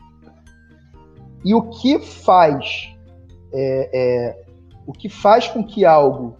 [1.43, 2.95] E o que faz
[3.53, 4.45] é, é,
[4.85, 6.37] o que faz com que algo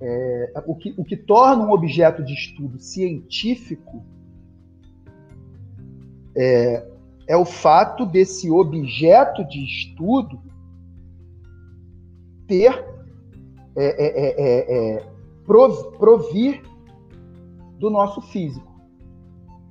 [0.00, 4.04] é, o, que, o que torna um objeto de estudo científico
[6.36, 6.86] é,
[7.26, 10.42] é o fato desse objeto de estudo
[12.46, 12.84] ter
[13.76, 15.06] é, é, é, é
[15.98, 16.62] provir
[17.78, 18.72] do nosso físico.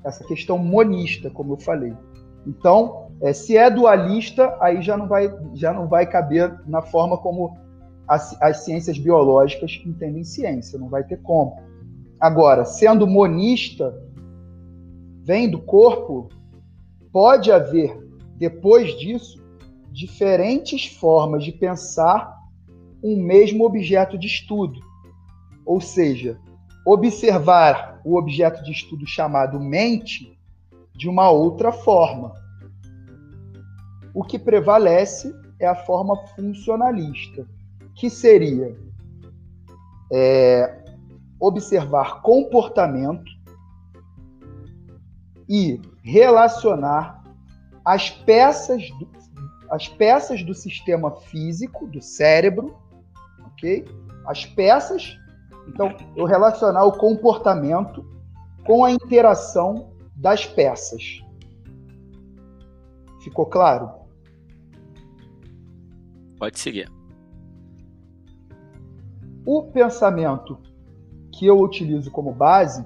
[0.04, 1.94] Essa questão monista, como eu falei.
[2.46, 7.18] Então, é, se é dualista, aí já não vai, já não vai caber na forma
[7.18, 7.58] como
[8.06, 11.56] as, as ciências biológicas entendem ciência, não vai ter como.
[12.20, 13.98] Agora, sendo monista,
[15.24, 16.28] vem do corpo,
[17.14, 17.98] pode haver,
[18.36, 19.42] depois disso,
[19.90, 22.38] diferentes formas de pensar
[23.02, 24.82] um mesmo objeto de estudo.
[25.66, 26.38] Ou seja,
[26.86, 30.38] observar o objeto de estudo chamado mente
[30.94, 32.43] de uma outra forma.
[34.14, 37.48] O que prevalece é a forma funcionalista,
[37.96, 38.78] que seria
[40.12, 40.84] é,
[41.40, 43.32] observar comportamento
[45.50, 47.24] e relacionar
[47.84, 49.10] as peças do,
[49.70, 52.78] as peças do sistema físico do cérebro,
[53.46, 53.86] ok?
[54.26, 55.18] As peças,
[55.68, 58.06] então eu relacionar o comportamento
[58.66, 61.22] com a interação das peças.
[63.22, 64.03] Ficou claro?
[66.44, 66.92] Pode seguir.
[69.46, 70.58] O pensamento
[71.32, 72.86] que eu utilizo como base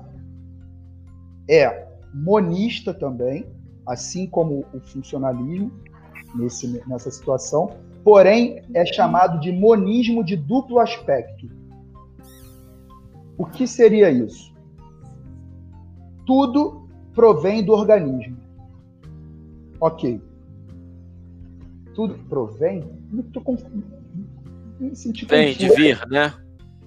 [1.50, 3.48] é monista também,
[3.84, 5.72] assim como o funcionalismo
[6.36, 7.72] nesse, nessa situação,
[8.04, 11.50] porém é chamado de monismo de duplo aspecto.
[13.40, 14.54] O que seria isso?
[16.28, 18.38] Tudo provém do organismo.
[19.82, 20.22] Ok.
[21.98, 22.88] Tudo provém?
[23.26, 23.84] Estou confuso.
[24.80, 25.76] Me senti Vem, confuso.
[25.76, 26.32] de vir, né?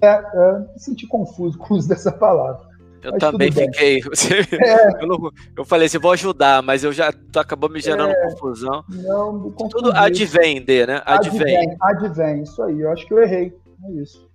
[0.00, 2.70] É, é, me senti confuso com o uso dessa palavra.
[3.02, 3.98] Eu mas também fiquei.
[4.62, 5.02] É.
[5.02, 8.30] Eu, não, eu, falei assim, vou ajudar, mas eu já tu acabou me gerando é.
[8.30, 8.84] confusão.
[8.88, 11.02] Não, me Tudo advém, D, né?
[11.04, 11.56] Advém.
[11.56, 11.76] advém.
[11.82, 12.80] Advém, isso aí.
[12.80, 13.52] Eu acho que eu errei.
[13.84, 14.30] É isso.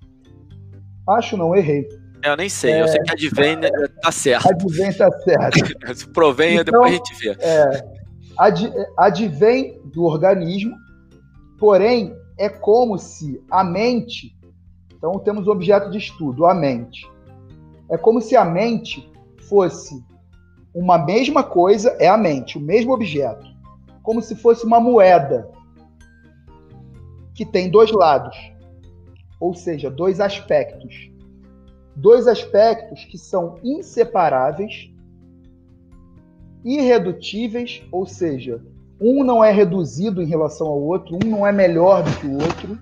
[1.08, 1.88] Acho não, errei.
[2.22, 2.82] É, eu nem sei, é...
[2.82, 3.70] eu sei que advém né,
[4.02, 4.50] tá certo.
[4.50, 5.58] Advém tá certo.
[5.96, 7.38] Se provenha, então, depois a gente vê.
[7.40, 8.05] É,
[8.38, 10.76] ad, advém do organismo,
[11.60, 14.38] porém é como se a mente,
[14.94, 17.10] então temos o objeto de estudo, a mente.
[17.90, 19.12] É como se a mente
[19.48, 20.04] fosse
[20.74, 23.46] uma mesma coisa, é a mente, o mesmo objeto.
[24.04, 25.50] Como se fosse uma moeda
[27.34, 28.36] que tem dois lados,
[29.40, 31.10] ou seja, dois aspectos.
[31.96, 34.92] Dois aspectos que são inseparáveis,
[36.66, 38.60] irredutíveis, ou seja,
[39.00, 42.34] um não é reduzido em relação ao outro, um não é melhor do que o
[42.34, 42.80] outro.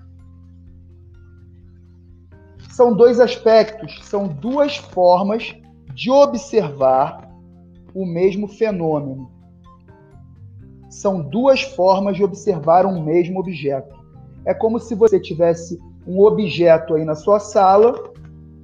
[2.70, 5.54] São dois aspectos, são duas formas
[5.92, 7.30] de observar
[7.94, 9.30] o mesmo fenômeno.
[10.88, 13.94] São duas formas de observar um mesmo objeto.
[14.46, 18.12] É como se você tivesse um objeto aí na sua sala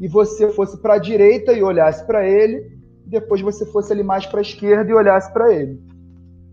[0.01, 2.80] e você fosse para a direita e olhasse para ele,
[3.11, 5.83] depois você fosse ali mais para a esquerda e olhasse para ele.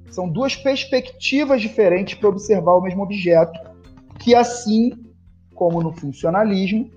[0.10, 3.60] São duas perspectivas diferentes para observar o mesmo objeto,
[4.20, 4.91] que assim
[5.58, 6.89] como no funcionalismo,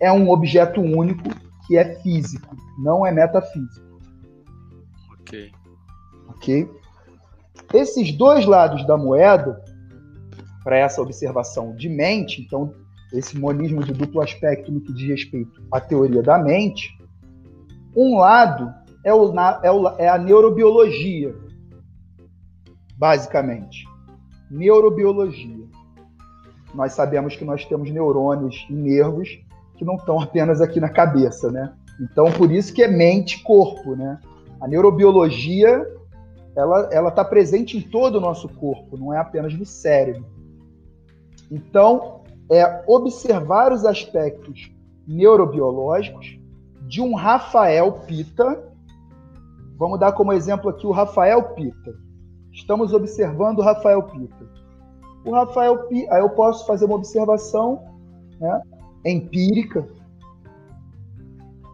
[0.00, 1.28] é um objeto único
[1.66, 3.86] que é físico, não é metafísico.
[5.20, 5.52] Ok.
[6.28, 6.70] Ok?
[7.74, 9.62] Esses dois lados da moeda,
[10.64, 12.74] para essa observação de mente, então,
[13.12, 16.88] esse monismo de duplo aspecto no que diz respeito à teoria da mente,
[17.94, 18.72] um lado
[19.06, 21.32] é, o, é, o, é a neurobiologia,
[22.98, 23.86] basicamente.
[24.50, 25.64] Neurobiologia.
[26.74, 29.28] Nós sabemos que nós temos neurônios e nervos
[29.76, 31.72] que não estão apenas aqui na cabeça, né?
[32.00, 34.18] Então, por isso que é mente-corpo, né?
[34.60, 35.86] A neurobiologia,
[36.56, 40.26] ela ela está presente em todo o nosso corpo, não é apenas no cérebro.
[41.48, 44.68] Então, é observar os aspectos
[45.06, 46.38] neurobiológicos
[46.82, 48.74] de um Rafael Pita.
[49.78, 51.94] Vamos dar como exemplo aqui o Rafael Pita.
[52.52, 54.46] Estamos observando o Rafael Pita.
[55.24, 57.82] O Rafael Pita, aí eu posso fazer uma observação
[58.40, 58.62] né,
[59.04, 59.86] empírica,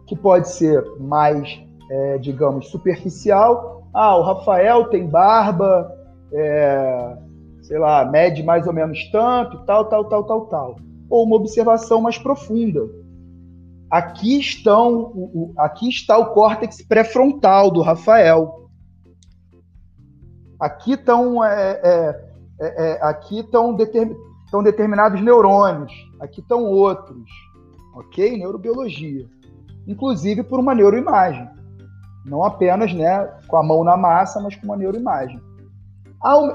[0.05, 3.87] que pode ser mais, é, digamos, superficial.
[3.93, 5.89] Ah, o Rafael tem barba,
[6.33, 7.17] é,
[7.61, 10.75] sei lá, mede mais ou menos tanto, tal, tal, tal, tal, tal.
[11.09, 12.81] Ou uma observação mais profunda.
[13.93, 18.67] Aqui estão, o, aqui está o córtex pré-frontal do Rafael.
[20.59, 22.25] Aqui estão, é, é,
[22.59, 25.93] é, é aqui estão, determin, estão determinados neurônios.
[26.19, 27.29] Aqui estão outros,
[27.93, 28.35] ok?
[28.35, 29.29] Neurobiologia,
[29.87, 31.47] inclusive por uma neuroimagem,
[32.25, 35.39] não apenas, né, com a mão na massa, mas com uma neuroimagem.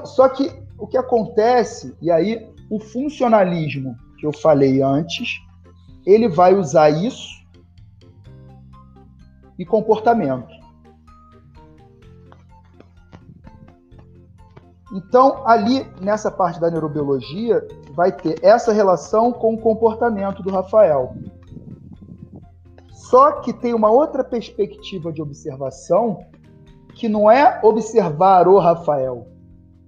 [0.03, 5.39] Só que o que acontece, e aí o funcionalismo que eu falei antes,
[6.05, 7.39] ele vai usar isso
[9.57, 10.59] e comportamento.
[14.91, 21.13] Então, ali nessa parte da neurobiologia, vai ter essa relação com o comportamento do Rafael.
[22.91, 26.25] Só que tem uma outra perspectiva de observação
[26.95, 29.27] que não é observar o Rafael,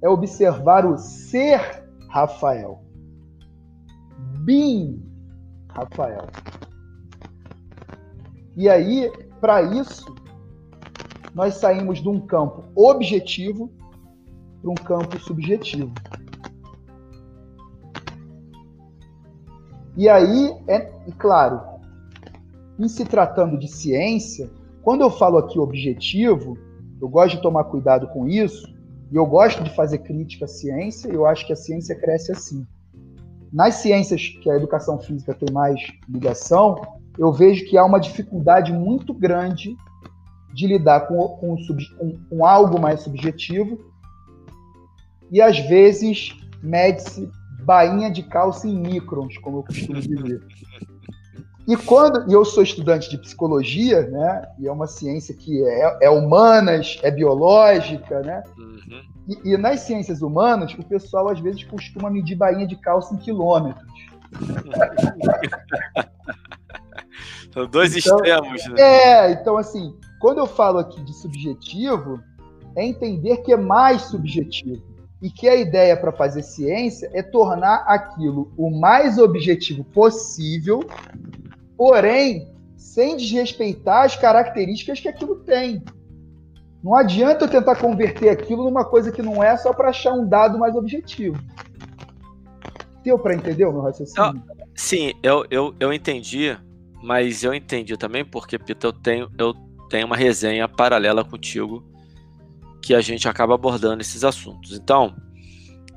[0.02, 2.84] é observar o ser Rafael.
[4.44, 5.11] Being
[5.74, 6.28] Rafael.
[8.56, 10.14] E aí, para isso,
[11.34, 13.72] nós saímos de um campo objetivo
[14.62, 15.94] para um campo subjetivo.
[19.98, 21.62] E aí, é e claro,
[22.80, 24.50] em se tratando de ciência,
[24.82, 26.58] quando eu falo aqui objetivo,
[27.02, 28.68] eu gosto de tomar cuidado com isso,
[29.12, 32.32] e eu gosto de fazer crítica à ciência, e eu acho que a ciência cresce
[32.32, 32.66] assim.
[33.52, 36.82] Nas ciências que a educação física tem mais ligação,
[37.18, 39.76] eu vejo que há uma dificuldade muito grande
[40.54, 43.80] de lidar com, com, com, com algo mais subjetivo,
[45.32, 47.30] e às vezes mede-se
[47.64, 50.42] bainha de calça em microns, como eu costumo dizer.
[51.68, 54.42] E quando e eu sou estudante de psicologia, né?
[54.60, 58.44] E é uma ciência que é, é humanas, é biológica, né?
[58.58, 59.11] Uhum.
[59.32, 63.18] E, e, nas ciências humanas, o pessoal às vezes costuma medir bainha de calça em
[63.18, 63.88] quilômetros.
[67.54, 68.82] São dois então, extremos, né?
[68.82, 72.22] É, então assim, quando eu falo aqui de subjetivo,
[72.76, 74.84] é entender que é mais subjetivo
[75.22, 80.84] e que a ideia para fazer ciência é tornar aquilo o mais objetivo possível,
[81.78, 85.84] porém sem desrespeitar as características que aquilo tem.
[86.84, 90.28] Não adianta eu tentar converter aquilo numa coisa que não é só para achar um
[90.28, 91.38] dado mais objetivo.
[93.04, 94.44] Deu para entender o meu raciocínio?
[94.76, 96.58] sim, eu, eu, eu entendi,
[97.04, 99.54] mas eu entendi também porque, Pita, eu tenho, eu
[99.90, 101.84] tenho uma resenha paralela contigo
[102.82, 104.72] que a gente acaba abordando esses assuntos.
[104.74, 105.16] Então,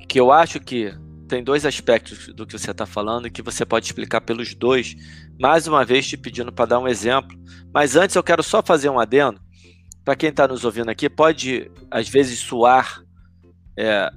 [0.07, 0.93] que eu acho que
[1.27, 4.95] tem dois aspectos do que você está falando e que você pode explicar pelos dois,
[5.41, 7.37] mais uma vez te pedindo para dar um exemplo.
[7.73, 9.41] Mas antes eu quero só fazer um adendo.
[10.05, 13.03] Para quem está nos ouvindo aqui, pode às vezes soar,
[13.77, 14.11] é,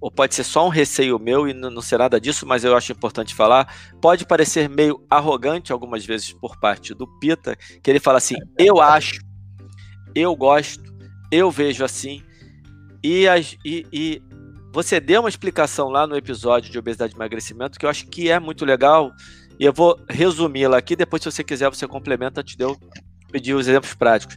[0.00, 2.92] ou pode ser só um receio meu e não ser nada disso, mas eu acho
[2.92, 3.72] importante falar.
[4.00, 8.80] Pode parecer meio arrogante algumas vezes por parte do Pita, que ele fala assim: eu
[8.80, 9.20] acho,
[10.14, 10.94] eu gosto,
[11.30, 12.22] eu vejo assim.
[13.02, 14.22] E, as, e, e
[14.72, 18.30] você deu uma explicação lá no episódio de obesidade e emagrecimento que eu acho que
[18.30, 19.12] é muito legal.
[19.58, 20.96] E eu vou resumi-la aqui.
[20.96, 22.42] Depois, se você quiser, você complementa.
[22.42, 22.76] Te deu
[23.30, 24.36] pedir os exemplos práticos.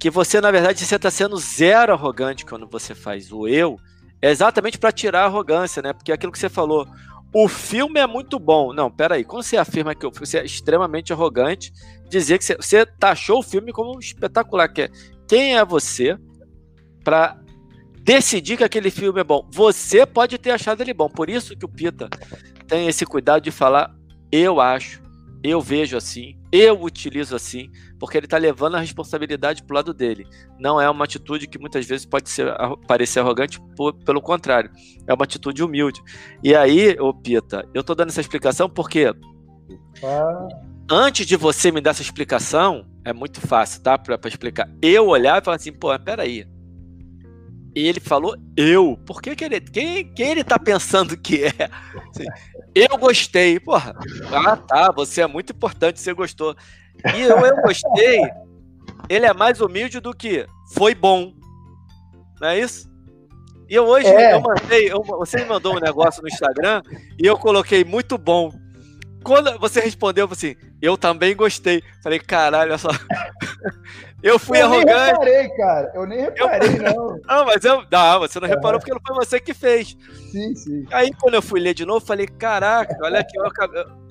[0.00, 3.76] Que você, na verdade, você está sendo zero arrogante quando você faz o eu.
[4.20, 5.92] É exatamente para tirar a arrogância, né?
[5.92, 6.88] Porque aquilo que você falou.
[7.32, 8.72] O filme é muito bom.
[8.72, 9.22] Não, peraí.
[9.22, 11.72] Quando você afirma que você é extremamente arrogante,
[12.08, 14.68] dizer que você, você taxou o filme como espetacular.
[14.68, 14.90] Que é,
[15.28, 16.18] quem é você
[17.04, 17.38] para
[18.02, 19.46] decidir que aquele filme é bom.
[19.52, 21.08] Você pode ter achado ele bom.
[21.08, 22.08] Por isso que o Pita
[22.66, 23.94] tem esse cuidado de falar,
[24.32, 25.02] eu acho,
[25.42, 29.94] eu vejo assim, eu utilizo assim, porque ele está levando a responsabilidade para o lado
[29.94, 30.26] dele.
[30.58, 32.52] Não é uma atitude que muitas vezes pode ser,
[32.86, 34.70] parecer arrogante, por, pelo contrário,
[35.06, 36.02] é uma atitude humilde.
[36.42, 39.12] E aí, ô Pita, eu estou dando essa explicação porque
[40.02, 40.48] ah.
[40.90, 43.96] antes de você me dar essa explicação, é muito fácil, tá?
[43.96, 44.68] Para explicar.
[44.82, 46.46] Eu olhar e falar assim, pô, peraí,
[47.74, 48.98] ele falou eu.
[49.06, 49.60] Por que, que ele.
[49.60, 51.70] Quem, quem ele tá pensando que é?
[52.10, 52.26] Assim,
[52.74, 53.60] eu gostei.
[53.60, 53.94] Porra.
[54.32, 54.92] Ah, tá.
[54.92, 56.56] Você é muito importante, você gostou.
[57.14, 58.22] E eu, eu gostei.
[59.08, 61.32] Ele é mais humilde do que foi bom.
[62.40, 62.90] Não é isso?
[63.68, 64.34] E eu hoje é.
[64.34, 64.92] eu mandei.
[64.92, 66.82] Eu, você me mandou um negócio no Instagram
[67.18, 68.52] e eu coloquei muito bom.
[69.22, 71.82] Quando você respondeu assim, eu também gostei.
[72.02, 72.88] Falei, caralho, olha só.
[74.22, 74.90] Eu fui eu arrogante.
[74.90, 75.92] Eu nem reparei, cara.
[75.94, 76.82] Eu nem reparei, eu...
[76.82, 77.20] não.
[77.26, 77.84] Não, mas eu.
[77.90, 78.50] Não, você não é.
[78.50, 79.96] reparou porque não foi você que fez.
[80.30, 80.84] Sim, sim.
[80.90, 83.34] Aí, quando eu fui ler de novo, falei: caraca, olha aqui,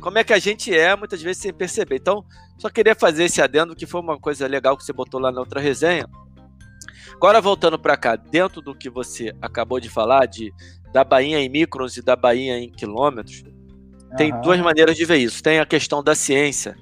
[0.02, 1.98] como é que a gente é, muitas vezes sem perceber.
[1.98, 2.26] Então,
[2.58, 5.42] só queria fazer esse adendo, que foi uma coisa legal que você botou lá na
[5.42, 6.08] outra resenha.
[7.14, 10.52] Agora, voltando para cá, dentro do que você acabou de falar, de
[10.92, 13.44] da Bahia em micros e da Bahia em quilômetros,
[14.18, 14.42] tem uhum.
[14.42, 15.42] duas maneiras de ver isso.
[15.42, 16.76] Tem a questão da ciência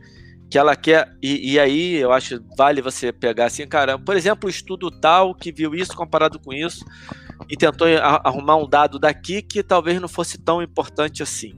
[0.49, 1.11] que ela quer.
[1.21, 5.35] E, e, aí eu acho vale você pegar assim, cara, por exemplo, o estudo tal
[5.35, 6.85] que viu isso comparado com isso
[7.49, 7.87] e tentou
[8.23, 11.53] arrumar um dado daqui que talvez não fosse tão importante assim.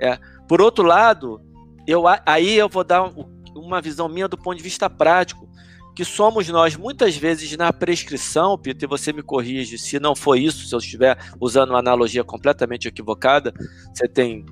[0.00, 0.18] É.
[0.48, 1.40] Por outro lado,
[1.86, 3.10] eu, aí eu vou dar
[3.54, 5.48] uma visão minha do ponto de vista prático,
[5.94, 10.66] que somos nós muitas vezes na prescrição, Peter, você me corrige se não foi isso,
[10.66, 13.52] se eu estiver usando uma analogia completamente equivocada,
[13.92, 14.44] você tem.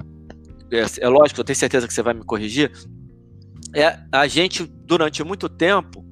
[0.72, 2.72] É, é lógico, eu tenho certeza que você vai me corrigir,
[3.74, 6.04] é, a gente, durante muito tempo,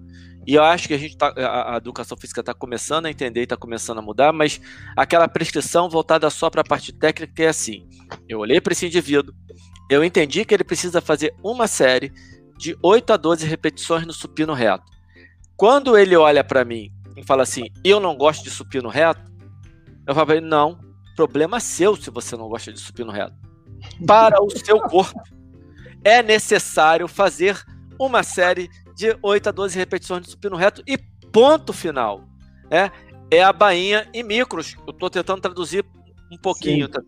[0.47, 3.41] e eu acho que a gente tá, a, a educação física está começando a entender
[3.41, 4.61] e está começando a mudar, mas
[4.97, 7.89] aquela prescrição voltada só para a parte técnica é assim:
[8.29, 9.35] eu olhei para esse indivíduo,
[9.91, 12.13] eu entendi que ele precisa fazer uma série
[12.57, 14.85] de 8 a 12 repetições no supino reto.
[15.57, 19.31] Quando ele olha para mim e fala assim, eu não gosto de supino reto,
[20.07, 20.79] eu falo para ele, não,
[21.17, 23.50] problema seu se você não gosta de supino reto.
[24.07, 25.21] Para o seu corpo
[26.05, 27.63] é necessário fazer
[27.99, 30.99] uma série de 8 a 12 repetições de supino reto e
[31.33, 32.25] ponto final.
[32.71, 32.91] É,
[33.31, 34.77] é a bainha em micros.
[34.87, 35.85] Eu estou tentando traduzir
[36.33, 36.89] um pouquinho.
[36.89, 37.03] Tá?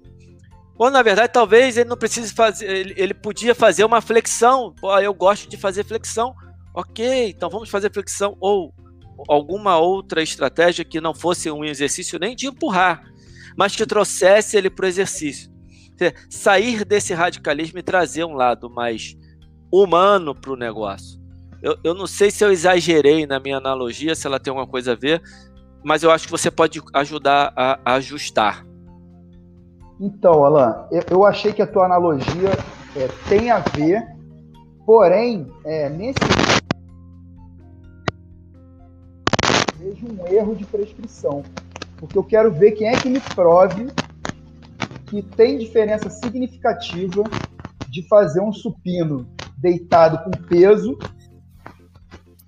[0.78, 4.74] Ou na verdade, talvez ele não precise fazer, ele, ele podia fazer uma flexão.
[4.80, 6.34] Pô, eu gosto de fazer flexão.
[6.74, 8.36] Ok, então vamos fazer flexão.
[8.40, 8.74] Ou
[9.28, 13.02] alguma outra estratégia que não fosse um exercício nem de empurrar,
[13.56, 15.51] mas que trouxesse ele para o exercício
[16.28, 19.16] sair desse radicalismo e trazer um lado mais
[19.72, 21.20] humano para o negócio.
[21.62, 24.92] Eu, eu não sei se eu exagerei na minha analogia, se ela tem alguma coisa
[24.92, 25.22] a ver,
[25.84, 28.66] mas eu acho que você pode ajudar a, a ajustar.
[30.00, 32.50] Então, Alan, eu, eu, achei que a tua analogia
[32.96, 34.04] é, tem a ver,
[34.84, 36.18] porém, é, nesse
[39.78, 41.44] vejo um erro de prescrição,
[41.96, 43.86] porque eu quero ver quem é que me prove
[45.12, 47.22] que tem diferença significativa
[47.86, 50.98] de fazer um supino deitado com peso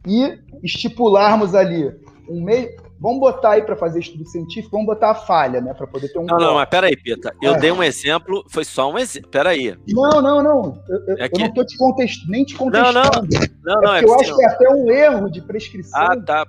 [0.07, 1.93] e estipularmos ali
[2.27, 2.71] um meio.
[2.99, 5.75] vamos botar aí para fazer estudo científico, vamos botar a falha, né?
[5.75, 6.25] Para poder ter um.
[6.25, 7.35] Não, não, mas peraí, Pita.
[7.43, 7.59] Eu é.
[7.59, 9.29] dei um exemplo, foi só um exemplo.
[9.29, 9.77] Peraí.
[9.87, 10.83] Não, não, não.
[10.89, 11.43] Eu, é que...
[11.43, 12.27] eu não tô te contest...
[12.31, 12.95] nem te contestando.
[12.95, 13.75] Não, não.
[13.75, 16.01] não, não é eu acho que é até um erro de prescrição.
[16.01, 16.47] Ah, tá.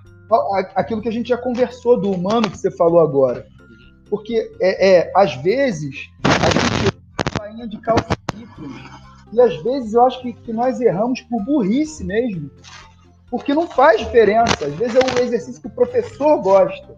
[0.75, 3.45] Aquilo que a gente já conversou do humano que você falou agora.
[4.09, 9.05] Porque, é, é às vezes, a gente bainha de calcíferos.
[9.33, 12.49] E às vezes eu acho que, que nós erramos por burrice mesmo
[13.29, 14.65] porque não faz diferença.
[14.65, 16.95] Às vezes é um exercício que o professor gosta.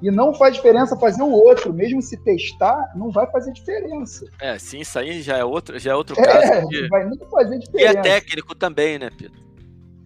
[0.00, 4.26] E não faz diferença fazer o outro, mesmo se testar, não vai fazer diferença.
[4.40, 6.68] É, sim, isso aí já é outro, já é outro é, caso.
[6.68, 6.88] De...
[6.88, 7.94] Vai nem fazer diferença.
[7.94, 9.40] E é técnico também, né, Pedro?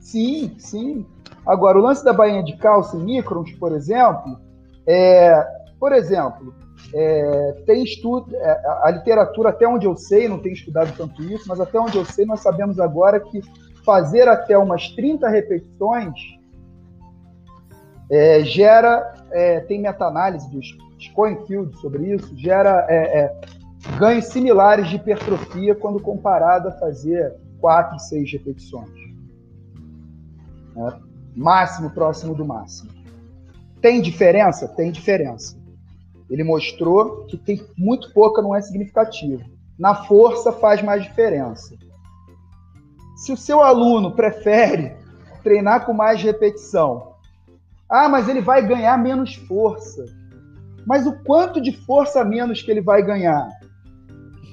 [0.00, 1.04] Sim, sim.
[1.44, 4.40] Agora, o lance da bainha de calça em microns, por exemplo,
[4.86, 5.34] é,
[5.82, 6.54] por exemplo,
[6.94, 11.42] é, tem estudo, é, a literatura, até onde eu sei, não tenho estudado tanto isso,
[11.48, 13.40] mas até onde eu sei, nós sabemos agora que
[13.84, 16.14] fazer até umas 30 repetições
[18.08, 20.60] é, gera, é, tem meta-análise do
[21.00, 23.40] Schoenfield sobre isso, gera é, é,
[23.98, 29.00] ganhos similares de hipertrofia quando comparado a fazer 4, 6 repetições.
[30.76, 31.00] Né?
[31.34, 32.88] Máximo próximo do máximo.
[33.80, 34.68] Tem diferença?
[34.68, 35.60] Tem diferença.
[36.32, 39.44] Ele mostrou que tem muito pouca, não é significativo.
[39.78, 41.76] Na força faz mais diferença.
[43.16, 44.96] Se o seu aluno prefere
[45.42, 47.12] treinar com mais repetição,
[47.86, 50.06] ah, mas ele vai ganhar menos força.
[50.86, 53.46] Mas o quanto de força menos que ele vai ganhar?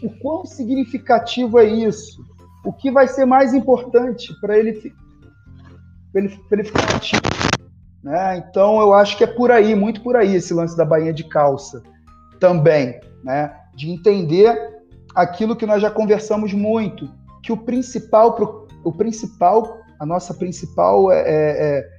[0.03, 2.21] O quão significativo é isso?
[2.65, 4.93] O que vai ser mais importante para ele,
[6.13, 7.21] ele, ele ficar ativo?
[8.04, 8.38] Né?
[8.38, 11.24] Então, eu acho que é por aí, muito por aí, esse lance da bainha de
[11.24, 11.84] calça
[12.39, 13.54] também, né?
[13.76, 14.58] de entender
[15.14, 17.10] aquilo que nós já conversamos muito,
[17.43, 21.89] que o principal, o principal, a nossa principal é, é,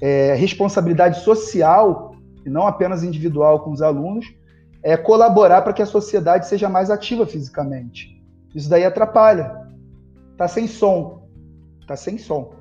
[0.00, 2.12] é, é responsabilidade social,
[2.44, 4.26] e não apenas individual com os alunos,
[4.82, 8.20] é colaborar para que a sociedade seja mais ativa fisicamente.
[8.54, 9.62] Isso daí atrapalha.
[10.36, 11.28] Tá sem som.
[11.86, 12.52] Tá sem som.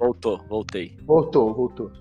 [0.00, 0.96] Voltou, voltei.
[1.06, 1.92] Voltou, voltou.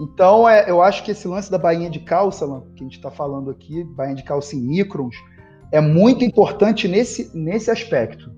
[0.00, 2.44] Então, é, eu acho que esse lance da bainha de calça,
[2.74, 5.14] que a gente está falando aqui, bainha de calça em microns,
[5.70, 8.28] é muito importante nesse, nesse aspecto.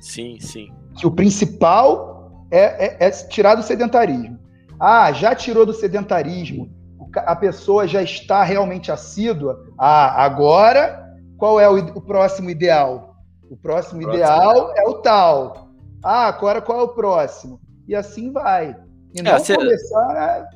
[0.00, 0.72] Sim, sim.
[0.96, 4.38] Que o principal é, é, é tirar do sedentarismo.
[4.80, 6.68] Ah, já tirou do sedentarismo,
[7.14, 9.64] a pessoa já está realmente assídua.
[9.78, 13.16] Ah, agora qual é o, o próximo ideal?
[13.48, 15.68] O próximo, próximo ideal é o tal.
[16.02, 17.60] Ah, agora qual é o próximo?
[17.88, 18.76] E assim vai.
[19.14, 20.46] E é, não cê, começar.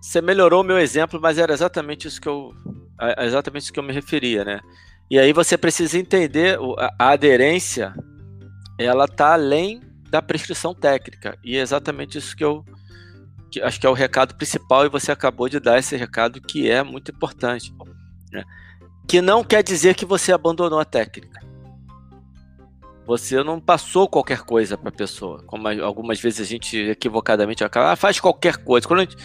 [0.00, 2.54] Você melhorou o meu exemplo, mas era exatamente isso que eu,
[3.18, 4.60] exatamente isso que eu me referia, né?
[5.10, 6.58] E aí você precisa entender
[6.98, 7.94] a aderência,
[8.78, 11.36] ela está além da prescrição técnica.
[11.44, 12.64] E é exatamente isso que eu
[13.50, 16.70] que acho que é o recado principal e você acabou de dar esse recado que
[16.70, 17.74] é muito importante.
[18.32, 18.44] Né?
[19.08, 21.40] Que não quer dizer que você abandonou a técnica.
[23.10, 27.90] Você não passou qualquer coisa para a pessoa, como algumas vezes a gente equivocadamente acaba,
[27.90, 28.86] ah, faz qualquer coisa.
[29.00, 29.16] Gente,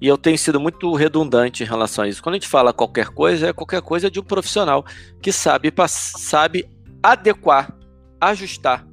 [0.00, 2.22] e eu tenho sido muito redundante em relação a isso.
[2.22, 4.82] Quando a gente fala qualquer coisa, é qualquer coisa de um profissional
[5.20, 6.66] que sabe, sabe
[7.02, 7.70] adequar,
[8.18, 8.86] ajustar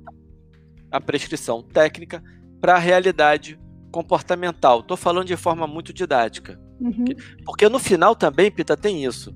[0.92, 2.22] a prescrição técnica
[2.60, 3.58] para a realidade
[3.90, 4.82] comportamental.
[4.82, 6.60] Estou falando de forma muito didática.
[6.78, 7.06] Uhum.
[7.46, 9.34] Porque no final também, Pita, tem isso.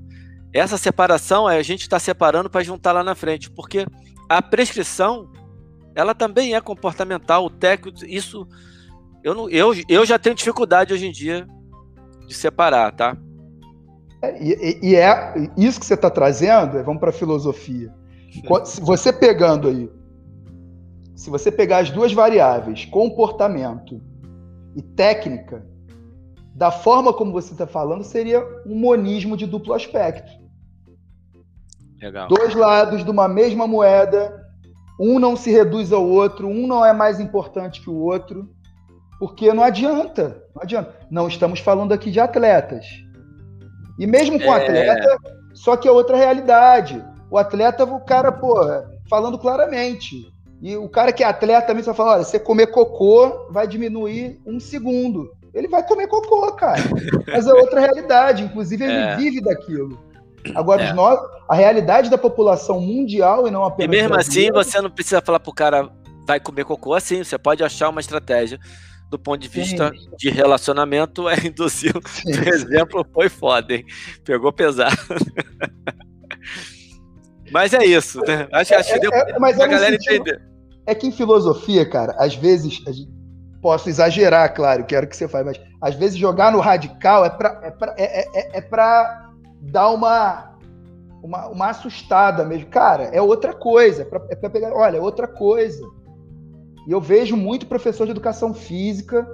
[0.51, 3.86] Essa separação é a gente está separando para juntar lá na frente, porque
[4.30, 5.30] a prescrição
[5.95, 8.45] ela também é comportamental, o técnico, isso
[9.23, 11.47] eu, não, eu, eu já tenho dificuldade hoje em dia
[12.28, 13.17] de separar, tá?
[14.21, 17.93] É, e, e, é isso que você está trazendo, vamos para a filosofia.
[18.65, 19.89] Se você pegando aí,
[21.15, 24.01] se você pegar as duas variáveis, comportamento
[24.76, 25.65] e técnica,
[26.53, 30.32] da forma como você está falando, seria um monismo de duplo aspecto.
[32.06, 32.28] Legal.
[32.28, 34.45] Dois lados de uma mesma moeda,
[34.99, 38.47] um não se reduz ao outro, um não é mais importante que o outro,
[39.20, 40.93] porque não adianta, não adianta.
[41.10, 42.86] Não estamos falando aqui de atletas.
[43.97, 44.64] E mesmo com é...
[44.64, 45.18] atleta,
[45.56, 47.03] só que é outra realidade.
[47.32, 48.56] O atleta, o cara, pô,
[49.10, 50.32] falando claramente.
[50.62, 54.39] E o cara que é atleta também só fala: olha, você comer cocô vai diminuir
[54.45, 55.32] um segundo.
[55.56, 56.84] Ele vai comer cocô, cara.
[57.28, 58.43] Mas é outra realidade.
[58.43, 59.16] Inclusive, ele é.
[59.16, 59.97] vive daquilo.
[60.53, 60.93] Agora, é.
[60.93, 61.19] nós,
[61.49, 63.95] a realidade da população mundial e não apenas.
[63.95, 65.89] E mesmo assim, você não precisa falar pro cara
[66.25, 67.23] vai comer cocô assim.
[67.23, 68.59] Você pode achar uma estratégia
[69.09, 70.09] do ponto de vista Sim.
[70.17, 71.29] de relacionamento.
[71.29, 71.93] É induzir.
[71.93, 73.85] Por exemplo, foi foda, hein?
[74.23, 74.95] Pegou pesado.
[77.51, 78.47] Mas é isso, né?
[78.51, 80.41] Acho, acho que é, deu é, pra é, galera sentido, entender.
[80.87, 82.83] É que em filosofia, cara, às vezes,
[83.61, 87.59] posso exagerar, claro, quero que você fale, mas às vezes jogar no radical é para
[87.63, 89.24] é pra, é, é, é, é pra
[89.72, 90.57] dar uma,
[91.22, 92.68] uma, uma assustada mesmo.
[92.68, 94.03] Cara, é outra coisa.
[94.03, 95.84] É pra, é pra pegar, olha, é outra coisa.
[96.88, 99.28] E eu vejo muito professor de educação física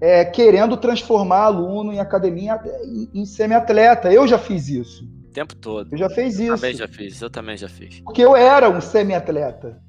[0.00, 4.12] é, querendo transformar aluno em academia em, em semi-atleta.
[4.12, 5.04] Eu já fiz isso.
[5.04, 5.92] O tempo todo.
[5.92, 6.42] Eu já fiz isso.
[6.42, 8.00] Eu também já fiz, eu também já fiz.
[8.00, 9.80] Porque eu era um semi-atleta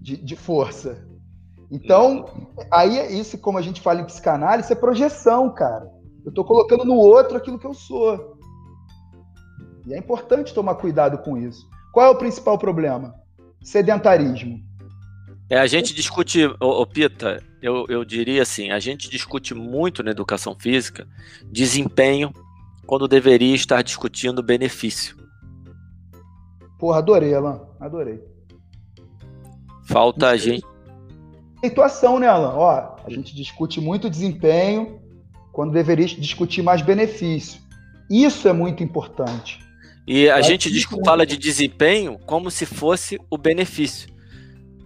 [0.00, 1.04] de, de força.
[1.68, 2.26] Então,
[2.70, 5.88] aí é isso, como a gente fala em psicanálise, é projeção, cara.
[6.24, 8.29] Eu estou colocando no outro aquilo que eu sou.
[9.86, 11.68] E é importante tomar cuidado com isso.
[11.92, 13.14] Qual é o principal problema?
[13.62, 14.60] Sedentarismo.
[15.48, 20.02] É, a gente discute, ô, ô Pita, eu, eu diria assim, a gente discute muito
[20.02, 21.08] na educação física
[21.50, 22.32] desempenho
[22.86, 25.16] quando deveria estar discutindo benefício.
[26.78, 27.60] Porra, adorei, Alan.
[27.78, 28.20] Adorei.
[29.84, 30.64] Falta a gente.
[31.62, 32.54] Situação, né, Alan?
[32.54, 35.00] Ó, a gente discute muito desempenho
[35.52, 37.60] quando deveria discutir mais benefício.
[38.08, 39.60] Isso é muito importante.
[40.12, 40.68] E a gente
[41.04, 44.12] fala de desempenho como se fosse o benefício.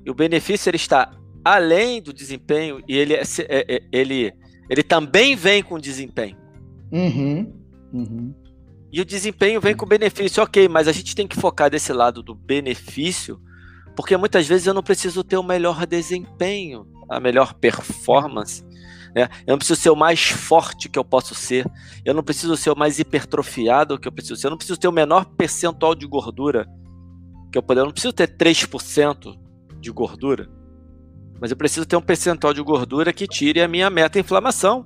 [0.05, 1.11] E o benefício ele está
[1.43, 4.35] além do desempenho e ele, é, é, é, ele,
[4.69, 6.37] ele também vem com desempenho.
[6.93, 7.51] Uhum,
[7.91, 8.35] uhum.
[8.93, 12.23] E o desempenho vem com benefício, ok, mas a gente tem que focar desse lado
[12.23, 13.41] do benefício,
[13.97, 18.63] porque muitas vezes eu não preciso ter o melhor desempenho, a melhor performance.
[19.15, 19.29] Né?
[19.47, 21.71] Eu não preciso ser o mais forte que eu posso ser,
[22.05, 24.89] eu não preciso ser o mais hipertrofiado que eu preciso ser, eu não preciso ter
[24.89, 26.67] o menor percentual de gordura
[27.53, 29.39] que eu poder, eu não preciso ter 3%
[29.79, 30.51] de gordura,
[31.41, 34.85] mas eu preciso ter um percentual de gordura que tire a minha meta-inflamação.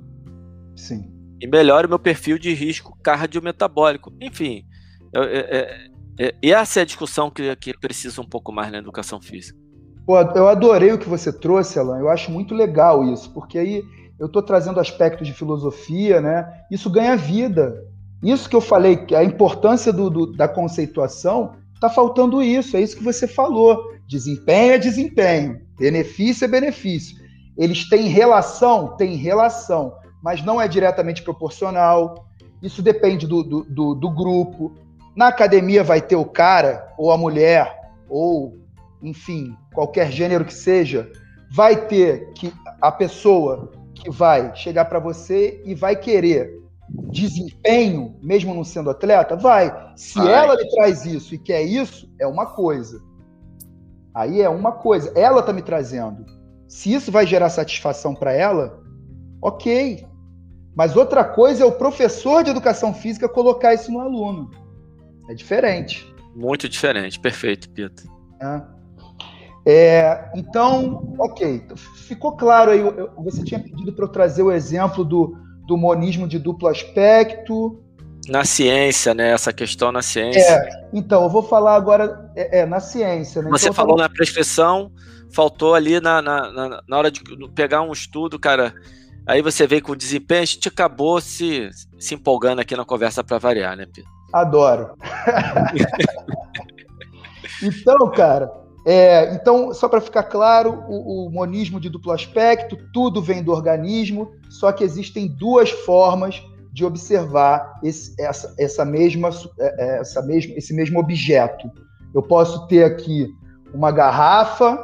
[0.76, 1.10] Sim.
[1.40, 4.12] E melhore o meu perfil de risco cardiometabólico.
[4.20, 4.64] Enfim,
[5.12, 8.78] eu, é, é, é, essa é a discussão que, que precisa um pouco mais na
[8.78, 9.58] educação física.
[10.04, 11.98] Pô, eu adorei o que você trouxe, Alan.
[11.98, 13.84] Eu acho muito legal isso, porque aí
[14.18, 16.62] eu estou trazendo aspectos de filosofia, né?
[16.70, 17.84] Isso ganha vida.
[18.22, 22.76] Isso que eu falei, que a importância do, do da conceituação, está faltando isso.
[22.76, 23.92] É isso que você falou.
[24.06, 27.16] Desempenho é desempenho, benefício é benefício.
[27.56, 28.96] Eles têm relação?
[28.96, 32.26] Tem relação, mas não é diretamente proporcional.
[32.62, 34.74] Isso depende do, do, do, do grupo.
[35.14, 38.56] Na academia vai ter o cara, ou a mulher, ou,
[39.02, 41.10] enfim, qualquer gênero que seja,
[41.50, 46.58] vai ter que a pessoa que vai chegar para você e vai querer
[47.10, 49.36] desempenho, mesmo não sendo atleta?
[49.36, 49.72] Vai.
[49.96, 50.32] Se Ai.
[50.32, 53.02] ela lhe traz isso e quer isso, é uma coisa.
[54.14, 56.24] Aí é uma coisa, ela está me trazendo.
[56.66, 58.82] Se isso vai gerar satisfação para ela,
[59.40, 60.06] ok.
[60.74, 64.50] Mas outra coisa é o professor de educação física colocar isso no aluno.
[65.28, 66.12] É diferente.
[66.34, 68.02] Muito diferente, perfeito, Pita.
[68.40, 68.77] É.
[69.70, 71.62] É, então, ok.
[72.06, 72.80] Ficou claro aí.
[73.18, 77.78] Você tinha pedido para eu trazer o exemplo do, do monismo de duplo aspecto,
[78.28, 79.30] na ciência, né?
[79.30, 80.40] Essa questão na ciência.
[80.40, 83.42] É, então, eu vou falar agora é, é na ciência.
[83.42, 83.50] Né?
[83.50, 84.90] Você então, falou na prescrição,
[85.30, 87.22] faltou ali na, na, na, hora de
[87.54, 88.74] pegar um estudo, cara.
[89.26, 93.22] Aí você veio com o desempenho, a gente acabou se, se empolgando aqui na conversa
[93.22, 94.10] para variar, né, Pedro?
[94.32, 94.94] Adoro.
[97.62, 98.50] então, cara,
[98.86, 103.52] é, então, só para ficar claro, o, o, monismo de duplo aspecto, tudo vem do
[103.52, 110.24] organismo, só que existem duas formas de observar esse, essa, essa mesma, é, é, essa
[110.32, 111.70] esse mesmo objeto.
[112.14, 113.28] Eu posso ter aqui
[113.74, 114.78] uma garrafa,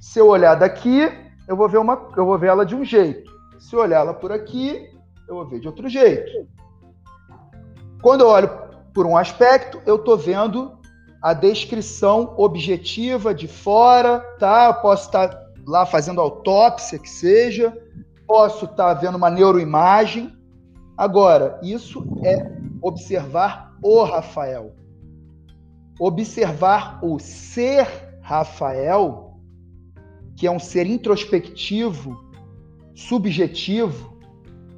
[0.00, 1.08] se eu olhar daqui,
[1.46, 3.30] eu vou ver, uma, eu vou ver ela de um jeito.
[3.58, 4.90] Se eu olhar ela por aqui,
[5.28, 6.48] eu vou ver de outro jeito.
[8.02, 8.50] Quando eu olho
[8.92, 10.72] por um aspecto, eu estou vendo
[11.24, 14.66] a descrição objetiva de fora, tá?
[14.66, 17.76] Eu posso estar lá fazendo autópsia, que seja,
[18.26, 20.30] posso estar vendo uma neuroimagem,
[20.96, 24.76] Agora, isso é observar o Rafael.
[25.98, 27.86] Observar o ser
[28.20, 29.40] Rafael,
[30.36, 32.16] que é um ser introspectivo,
[32.94, 34.16] subjetivo,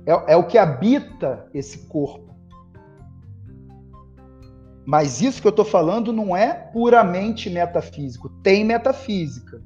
[0.06, 2.25] é, é o que habita esse corpo.
[4.86, 9.60] Mas isso que eu estou falando não é puramente metafísico, tem metafísica.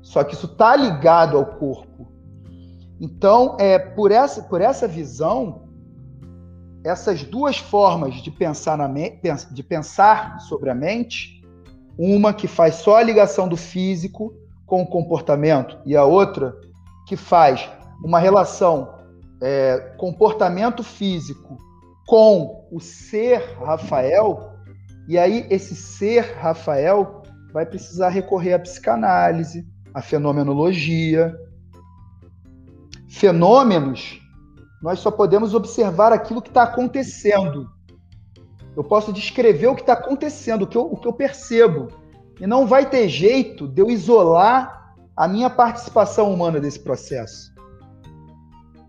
[0.00, 2.08] Só que isso está ligado ao corpo.
[2.98, 5.68] Então, é por essa, por essa visão,
[6.82, 8.88] essas duas formas de pensar, na
[9.50, 11.42] de pensar sobre a mente,
[11.98, 14.34] uma que faz só a ligação do físico
[14.66, 16.56] com o comportamento e a outra
[17.06, 17.68] que faz
[18.02, 18.94] uma relação
[19.42, 21.58] é, comportamento físico
[22.06, 24.53] com o ser Rafael,
[25.06, 31.34] e aí esse ser Rafael vai precisar recorrer à psicanálise, à fenomenologia.
[33.08, 34.20] fenômenos,
[34.82, 37.70] nós só podemos observar aquilo que está acontecendo.
[38.76, 41.88] Eu posso descrever o que está acontecendo, o que, eu, o que eu percebo.
[42.40, 47.54] E não vai ter jeito de eu isolar a minha participação humana desse processo.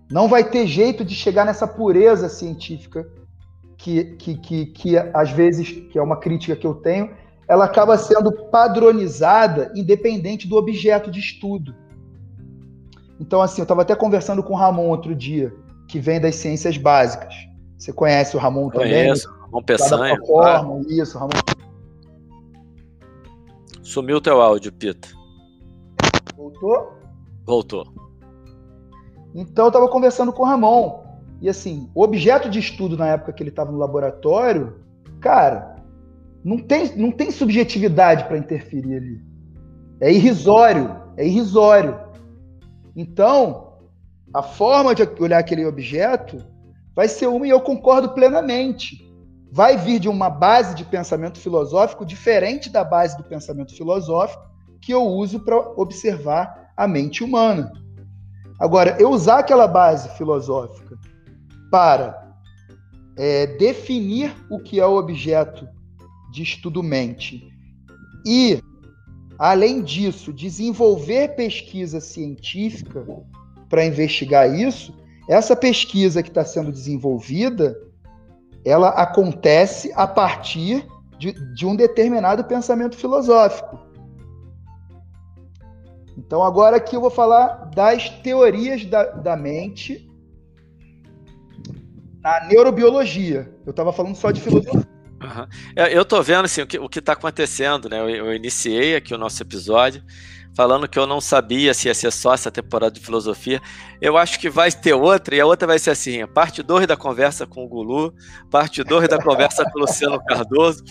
[0.10, 3.08] Não vai ter jeito de chegar nessa pureza científica
[3.86, 7.12] que, que, que, que às vezes, que é uma crítica que eu tenho,
[7.48, 11.76] ela acaba sendo padronizada independente do objeto de estudo.
[13.20, 15.54] Então, assim, eu estava até conversando com o Ramon outro dia,
[15.88, 17.36] que vem das ciências básicas.
[17.78, 18.90] Você conhece o Ramon também?
[18.90, 20.18] Conheço, Ramon Peçanha.
[20.26, 21.30] Forma, Isso, Ramon.
[23.84, 25.10] Sumiu o teu áudio, Pita.
[26.36, 26.92] Voltou?
[27.46, 27.86] Voltou.
[29.36, 31.05] Então, eu estava conversando com o Ramon.
[31.42, 34.80] E, assim, o objeto de estudo na época que ele estava no laboratório,
[35.20, 35.76] cara,
[36.44, 39.22] não tem, não tem subjetividade para interferir ali.
[40.00, 42.00] É irrisório, é irrisório.
[42.96, 43.74] Então,
[44.34, 46.38] a forma de olhar aquele objeto
[46.96, 49.04] vai ser uma, e eu concordo plenamente.
[49.52, 54.44] Vai vir de uma base de pensamento filosófico diferente da base do pensamento filosófico
[54.82, 57.72] que eu uso para observar a mente humana.
[58.60, 60.98] Agora, eu usar aquela base filosófica
[61.70, 62.36] para
[63.18, 65.68] é, definir o que é o objeto
[66.32, 67.48] de estudo mente
[68.26, 68.62] e
[69.38, 73.06] Além disso, desenvolver pesquisa científica
[73.68, 74.96] para investigar isso,
[75.28, 77.78] essa pesquisa que está sendo desenvolvida,
[78.64, 80.88] ela acontece a partir
[81.18, 83.80] de, de um determinado pensamento filosófico.
[86.18, 90.10] Então, agora aqui eu vou falar das teorias da, da mente
[92.26, 93.48] na neurobiologia.
[93.68, 94.84] Eu estava falando só de filosofia.
[95.22, 95.48] Uhum.
[95.76, 98.00] Eu estou vendo assim, o que está acontecendo, né?
[98.00, 100.04] Eu, eu, iniciei aqui o nosso episódio
[100.56, 103.62] falando que eu não sabia se ia ser só essa temporada de filosofia.
[104.02, 106.98] Eu acho que vai ter outra, e a outra vai ser assim: parte 2 da
[106.98, 108.12] conversa com o Gulu,
[108.50, 110.84] parte 2 da conversa com o Luciano Cardoso,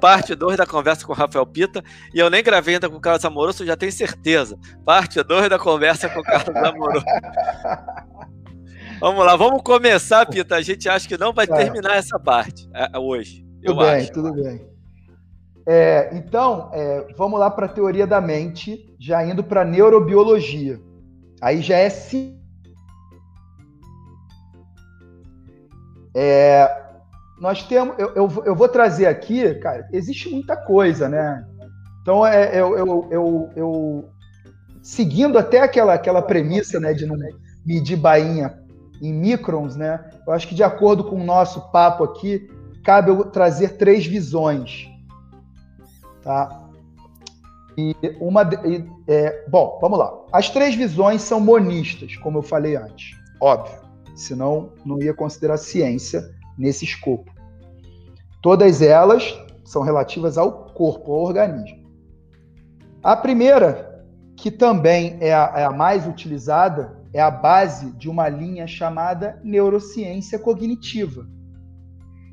[0.00, 1.82] parte 2 da conversa com o Rafael Pita,
[2.14, 4.56] e eu nem gravei ainda com o Carlos Amoroso, já tenho certeza.
[4.84, 7.04] Parte 2 da conversa com o Carlos Amoroso.
[8.98, 10.56] Vamos lá, vamos começar, Pita.
[10.56, 13.44] A gente acha que não vai terminar essa parte é, hoje.
[13.62, 14.12] Tudo bem, acho.
[14.12, 14.66] tudo bem.
[15.66, 20.80] É, então, é, vamos lá para a teoria da mente, já indo para neurobiologia.
[21.42, 22.40] Aí já é sim.
[26.14, 26.84] É,
[27.38, 31.44] nós temos, eu, eu, eu, vou trazer aqui, cara, existe muita coisa, né?
[32.00, 34.10] Então, é, eu, eu, eu, eu
[34.80, 37.16] seguindo até aquela, aquela premissa, né, de não
[37.66, 38.65] medir bainha
[39.00, 40.10] em microns, né?
[40.26, 42.50] Eu acho que de acordo com o nosso papo aqui,
[42.84, 44.88] cabe eu trazer três visões.
[46.22, 46.66] Tá?
[47.76, 48.42] E uma.
[48.64, 50.12] E, é, bom, vamos lá.
[50.32, 53.16] As três visões são monistas, como eu falei antes.
[53.40, 53.78] Óbvio.
[54.14, 57.30] Senão não ia considerar ciência nesse escopo.
[58.40, 61.84] Todas elas são relativas ao corpo, ao organismo.
[63.02, 64.04] A primeira,
[64.36, 69.40] que também é a, é a mais utilizada, é a base de uma linha chamada
[69.42, 71.26] neurociência cognitiva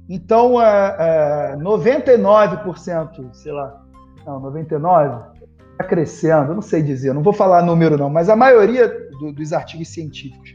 [0.08, 3.82] então, é, 99%, sei lá,
[4.26, 5.34] não, 99%,
[5.72, 8.88] está crescendo, não sei dizer, não vou falar número não, mas a maioria
[9.20, 10.54] do, dos artigos científicos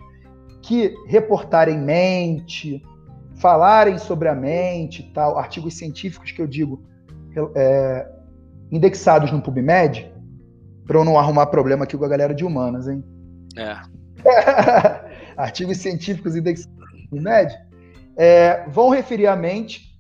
[0.63, 2.83] que reportarem mente,
[3.37, 6.83] falarem sobre a mente tal, artigos científicos que eu digo
[7.57, 8.07] é,
[8.71, 10.13] indexados no PubMed,
[10.87, 13.03] para eu não arrumar problema aqui com a galera de humanas, hein?
[13.57, 13.77] É.
[15.37, 17.55] artigos científicos indexados no PubMed,
[18.17, 19.97] é, vão referir a mente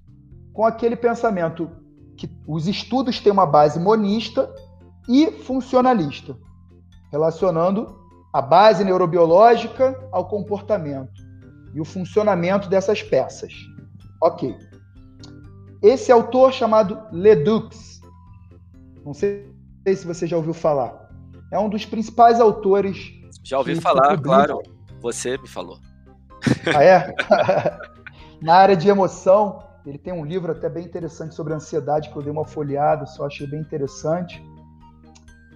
[0.52, 1.70] com aquele pensamento
[2.16, 4.52] que os estudos têm uma base monista
[5.08, 6.36] e funcionalista,
[7.12, 7.96] relacionando
[8.32, 11.22] a base neurobiológica ao comportamento
[11.74, 13.52] e o funcionamento dessas peças.
[14.20, 14.56] Ok.
[15.80, 18.00] Esse autor chamado Ledoux,
[19.04, 19.48] não sei
[19.86, 21.08] se você já ouviu falar,
[21.52, 23.12] é um dos principais autores.
[23.42, 24.60] Já ouvi falar, claro.
[25.00, 25.78] Você me falou.
[26.74, 27.14] Ah, é?
[28.42, 32.22] Na área de emoção, ele tem um livro até bem interessante sobre ansiedade que eu
[32.22, 34.42] dei uma folheada, só achei bem interessante.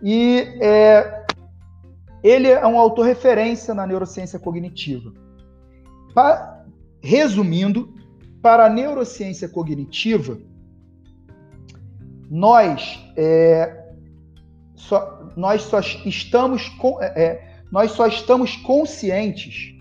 [0.03, 1.25] E é,
[2.23, 5.13] ele é um autor referência na neurociência cognitiva.
[6.15, 6.65] Pa,
[7.01, 7.95] resumindo,
[8.41, 10.39] para a neurociência cognitiva,
[12.29, 13.95] nós é,
[14.75, 16.71] só, nós só estamos
[17.01, 19.73] é, é, nós só estamos conscientes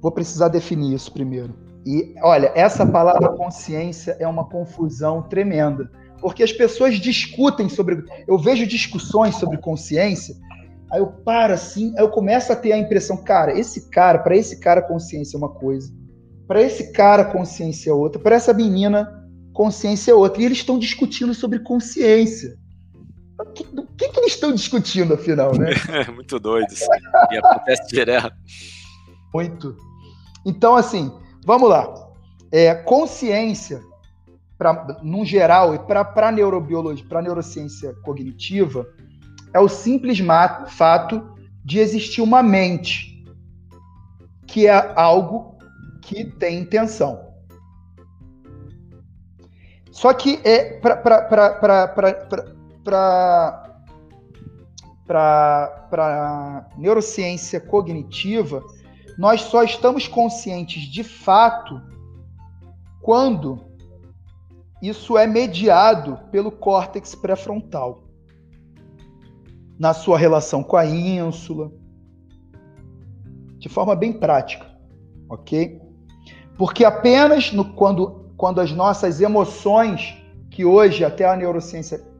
[0.00, 1.54] Vou precisar definir isso primeiro.
[1.86, 5.88] E olha, essa palavra consciência é uma confusão tremenda,
[6.20, 8.02] porque as pessoas discutem sobre.
[8.26, 10.34] Eu vejo discussões sobre consciência
[10.92, 14.36] Aí eu paro assim, aí eu começo a ter a impressão, cara, esse cara, para
[14.36, 15.90] esse cara consciência é uma coisa,
[16.46, 19.10] para esse cara consciência é outra, para essa menina
[19.54, 20.42] consciência é outra.
[20.42, 22.58] E eles estão discutindo sobre consciência.
[23.42, 25.70] O que, do que, que eles estão discutindo, afinal, né?
[26.08, 26.72] É muito doido.
[27.30, 28.34] E acontece direto.
[29.34, 29.76] Muito.
[30.44, 31.12] Então, assim,
[31.44, 31.92] vamos lá.
[32.50, 33.80] É, consciência,
[34.58, 38.86] pra, no geral, e para a neurobiologia, para a neurociência cognitiva,
[39.54, 40.18] é o simples
[40.68, 41.34] fato
[41.64, 43.24] de existir uma mente,
[44.46, 45.56] que é algo
[46.00, 47.32] que tem intenção.
[49.90, 52.52] Só que é para
[56.76, 58.62] neurociência cognitiva,
[59.18, 61.80] nós só estamos conscientes de fato
[63.00, 63.64] quando
[64.80, 68.04] isso é mediado pelo córtex pré-frontal
[69.78, 71.72] na sua relação com a ínsula,
[73.58, 74.66] de forma bem prática,
[75.28, 75.80] ok?
[76.56, 80.16] Porque apenas no, quando, quando as nossas emoções,
[80.50, 82.11] que hoje até a neurociência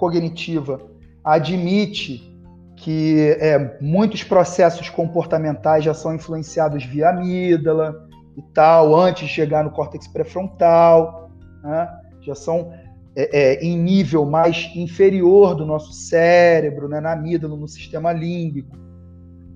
[0.00, 0.80] cognitiva
[1.22, 2.26] admite
[2.74, 9.62] que é, muitos processos comportamentais já são influenciados via amígdala e tal, antes de chegar
[9.62, 11.30] no córtex pré-frontal,
[11.62, 11.86] né?
[12.22, 12.72] já são
[13.14, 18.74] é, é, em nível mais inferior do nosso cérebro, né, na amígdala, no sistema límbico.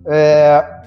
[0.06, 0.82] É,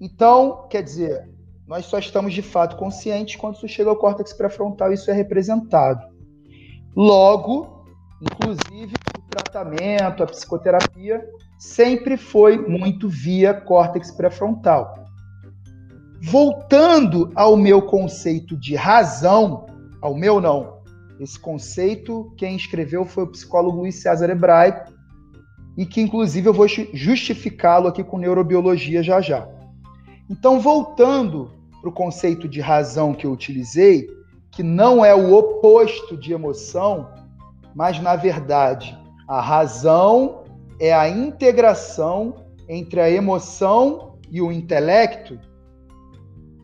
[0.00, 1.28] então, quer dizer,
[1.68, 6.04] nós só estamos de fato conscientes quando isso chega ao córtex pré-frontal isso é representado.
[6.96, 7.75] Logo,
[8.20, 11.22] inclusive, o tratamento, a psicoterapia
[11.58, 14.94] sempre foi muito via córtex pré-frontal.
[16.22, 19.66] Voltando ao meu conceito de razão,
[20.00, 20.76] ao meu não,
[21.20, 24.92] esse conceito, quem escreveu foi o psicólogo Luiz César Hebraico,
[25.76, 29.46] e que inclusive eu vou justificá-lo aqui com neurobiologia já já.
[30.28, 31.50] Então, voltando
[31.80, 34.08] para o conceito de razão que eu utilizei,
[34.50, 37.08] que não é o oposto de emoção,
[37.76, 38.98] mas na verdade
[39.28, 40.44] a razão
[40.80, 45.38] é a integração entre a emoção e o intelecto,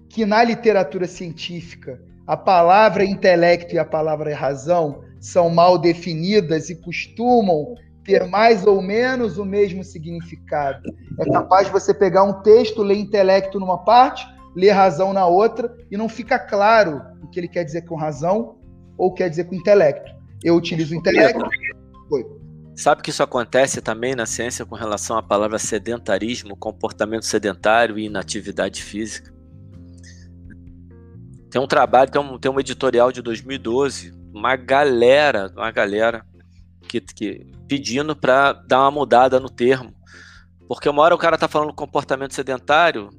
[0.08, 6.80] que na literatura científica a palavra intelecto e a palavra razão são mal definidas e
[6.80, 10.82] costumam ter mais ou menos o mesmo significado.
[11.20, 15.72] É capaz de você pegar um texto, ler intelecto numa parte, ler razão na outra,
[15.90, 18.56] e não fica claro o que ele quer dizer com razão
[18.98, 20.21] ou quer dizer com intelecto.
[20.45, 21.45] Eu utilizo o intelecto.
[22.09, 22.24] Foi.
[22.74, 28.07] Sabe que isso acontece também na ciência com relação à palavra sedentarismo, comportamento sedentário e
[28.07, 29.32] inatividade física?
[31.51, 36.24] Tem um trabalho, tem um, tem um editorial de 2012, uma galera, uma galera
[36.88, 39.95] que, que pedindo para dar uma mudada no termo.
[40.66, 43.11] Porque uma hora o cara tá falando comportamento sedentário,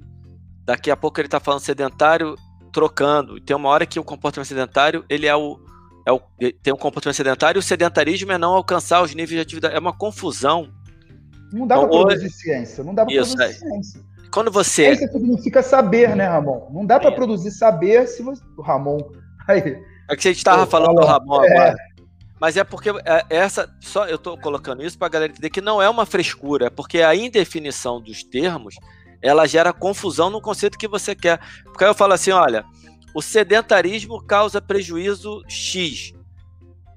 [0.65, 2.35] daqui a pouco ele tá falando sedentário
[2.71, 3.37] trocando.
[3.37, 5.59] E tem uma hora que o comportamento sedentário, ele é o,
[6.05, 6.21] é o
[6.61, 9.75] tem um comportamento sedentário e o sedentarismo é não alcançar os níveis de atividade.
[9.75, 10.69] É uma confusão.
[11.51, 13.53] Não dá então, para produzir ciência, não dá para produzir é.
[13.53, 14.95] ciência quando você.
[14.95, 16.67] Ciência significa saber, né, Ramon?
[16.71, 17.15] Não dá para é.
[17.15, 18.41] produzir saber se você.
[18.57, 18.97] O Ramon.
[19.47, 19.77] Aí.
[20.09, 21.51] É que a gente estava falando do Ramon é.
[21.51, 21.75] agora.
[22.41, 23.69] Mas é porque é, essa.
[23.79, 26.69] Só eu estou colocando isso para a galera entender que não é uma frescura, é
[26.69, 28.75] porque a indefinição dos termos
[29.21, 31.39] ela gera confusão no conceito que você quer.
[31.63, 32.65] Porque aí eu falo assim: olha,
[33.13, 36.13] o sedentarismo causa prejuízo X.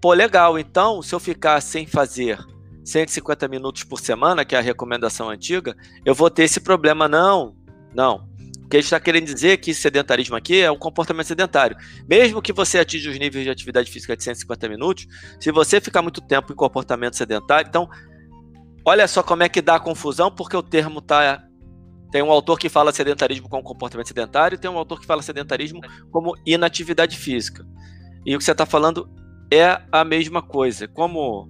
[0.00, 2.38] Pô, legal, então, se eu ficar sem fazer
[2.84, 7.08] 150 minutos por semana, que é a recomendação antiga, eu vou ter esse problema.
[7.08, 7.54] Não,
[7.94, 8.28] não.
[8.64, 11.76] O que a gente está querendo dizer é que sedentarismo aqui é um comportamento sedentário.
[12.08, 15.06] Mesmo que você atinja os níveis de atividade física de 150 minutos,
[15.38, 17.88] se você ficar muito tempo em comportamento sedentário, então,
[18.84, 21.45] olha só como é que dá a confusão, porque o termo está
[22.10, 25.22] tem um autor que fala sedentarismo como comportamento sedentário e tem um autor que fala
[25.22, 25.80] sedentarismo
[26.10, 27.66] como inatividade física.
[28.24, 29.08] E o que você está falando
[29.52, 30.88] é a mesma coisa.
[30.88, 31.48] Como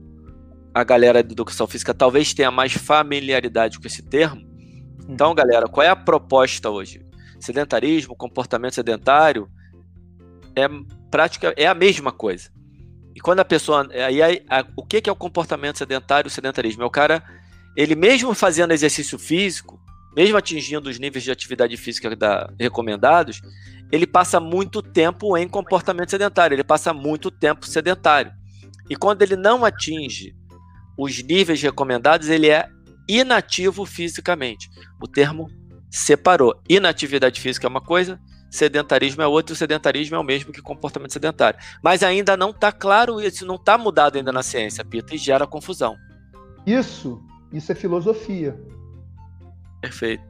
[0.75, 4.47] a galera de educação física talvez tenha mais familiaridade com esse termo.
[5.09, 5.35] Então, uhum.
[5.35, 7.05] galera, qual é a proposta hoje?
[7.41, 9.49] Sedentarismo, comportamento sedentário
[10.55, 10.67] é
[11.11, 12.51] prática é a mesma coisa.
[13.15, 14.43] E quando a pessoa aí
[14.77, 16.83] o que que é o comportamento sedentário, o sedentarismo?
[16.83, 17.23] É o cara
[17.77, 19.81] ele mesmo fazendo exercício físico,
[20.17, 23.43] mesmo atingindo os níveis de atividade física da, recomendados,
[23.93, 28.33] ele passa muito tempo em comportamento sedentário, ele passa muito tempo sedentário.
[28.89, 30.35] E quando ele não atinge
[30.97, 32.67] os níveis recomendados, ele é
[33.09, 34.71] inativo fisicamente.
[35.01, 35.49] O termo
[35.91, 36.61] separou.
[36.69, 38.19] Inatividade física é uma coisa,
[38.51, 41.59] sedentarismo é outra, e o sedentarismo é o mesmo que comportamento sedentário.
[41.83, 45.47] Mas ainda não está claro isso, não está mudado ainda na ciência, Pita, e gera
[45.47, 45.95] confusão.
[46.67, 48.59] Isso Isso é filosofia.
[49.81, 50.25] Perfeito.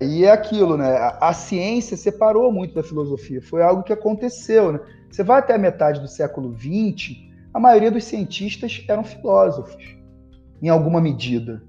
[0.00, 0.96] E é aquilo, né?
[0.96, 3.40] A, a, ciência separou muito da filosofia.
[3.40, 4.80] Foi algo que aconteceu, né?
[5.10, 7.16] Você vai até a metade do século XX,
[7.54, 9.96] a maioria dos cientistas eram filósofos,
[10.60, 11.62] em alguma medida.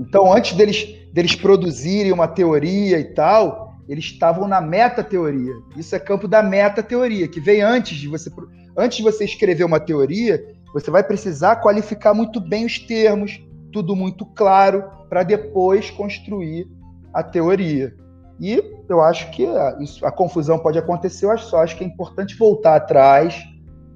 [0.00, 5.54] Então, antes deles, deles produzirem uma teoria e tal, eles estavam na meta-teoria.
[5.76, 8.30] Isso é campo da meta-teoria, que vem antes de você
[8.76, 10.42] antes de você escrever uma teoria,
[10.72, 13.38] você vai precisar qualificar muito bem os termos,
[13.70, 16.66] tudo muito claro, para depois construir
[17.12, 17.94] a teoria.
[18.40, 21.86] E eu acho que a, isso, a confusão pode acontecer, eu só acho que é
[21.86, 23.36] importante voltar atrás,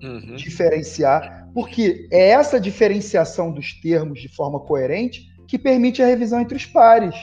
[0.02, 0.36] uhum.
[0.36, 6.54] diferenciar, porque é essa diferenciação dos termos de forma coerente que permite a revisão entre
[6.54, 7.14] os pares.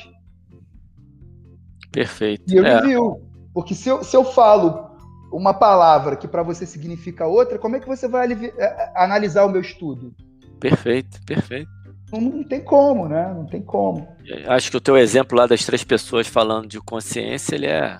[1.92, 2.52] Perfeito.
[2.52, 2.82] E eu é.
[2.82, 3.22] viu.
[3.54, 4.90] Porque se eu, se eu falo
[5.32, 9.52] uma palavra que para você significa outra, como é que você vai é, analisar o
[9.52, 10.16] meu estudo?
[10.60, 11.83] Perfeito, perfeito.
[12.14, 13.34] Não, não, tem como, né?
[13.36, 14.08] Não tem como.
[14.48, 17.98] Acho que o teu exemplo lá das três pessoas falando de consciência, ele é.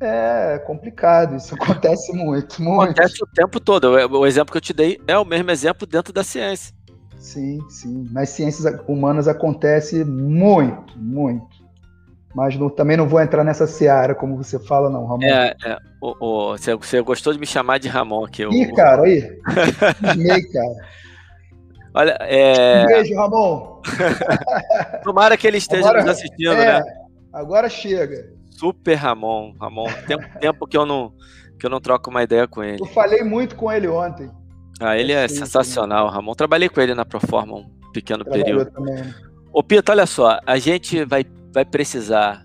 [0.00, 2.82] É complicado, isso acontece muito, muito.
[2.82, 3.84] Acontece o tempo todo.
[3.86, 6.74] O exemplo que eu te dei é o mesmo exemplo dentro da ciência.
[7.18, 8.06] Sim, sim.
[8.10, 11.64] Nas ciências humanas acontece muito, muito.
[12.34, 15.24] Mas não, também não vou entrar nessa seara, como você fala, não, Ramon.
[15.24, 15.78] É, é.
[16.02, 18.42] O, o, você, você gostou de me chamar de Ramon aqui.
[18.42, 19.22] Ih, o, cara, aí.
[20.10, 20.74] Esmei, cara.
[21.96, 22.82] Olha, é...
[22.82, 23.80] Um beijo, Ramon.
[25.02, 26.82] Tomara que ele esteja agora, nos assistindo, é, né?
[27.32, 28.34] Agora chega.
[28.50, 29.86] Super Ramon, Ramon.
[30.06, 31.14] Tem tempo que eu não
[31.58, 32.82] que eu não troco uma ideia com ele.
[32.82, 34.30] Eu falei muito com ele ontem.
[34.78, 36.34] Ah, ele é, é sensacional, Ramon.
[36.34, 38.70] Trabalhei com ele na Proforma um pequeno período.
[38.70, 39.14] Também.
[39.50, 42.44] Ô, Pito, olha só, a gente vai, vai precisar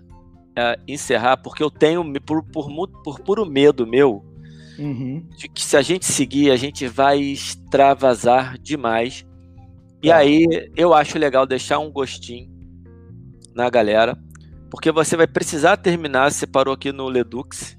[0.52, 2.70] uh, encerrar, porque eu tenho, por, por,
[3.04, 4.24] por puro medo meu,
[4.78, 5.26] uhum.
[5.36, 9.26] de que se a gente seguir, a gente vai extravasar demais.
[10.02, 10.12] E é.
[10.12, 10.46] aí
[10.76, 12.50] eu acho legal deixar um gostinho
[13.54, 14.18] na galera,
[14.70, 16.32] porque você vai precisar terminar.
[16.32, 17.78] Você parou aqui no Ledux.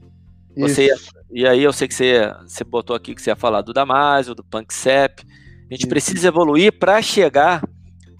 [0.55, 0.95] Você ia,
[1.31, 4.35] e aí eu sei que você, você botou aqui que você ia falar do Damasio,
[4.35, 5.23] do PunkSep.
[5.25, 5.89] A gente Isso.
[5.89, 7.63] precisa evoluir para chegar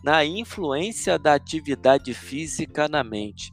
[0.04, 3.51] na influência da atividade física na mente.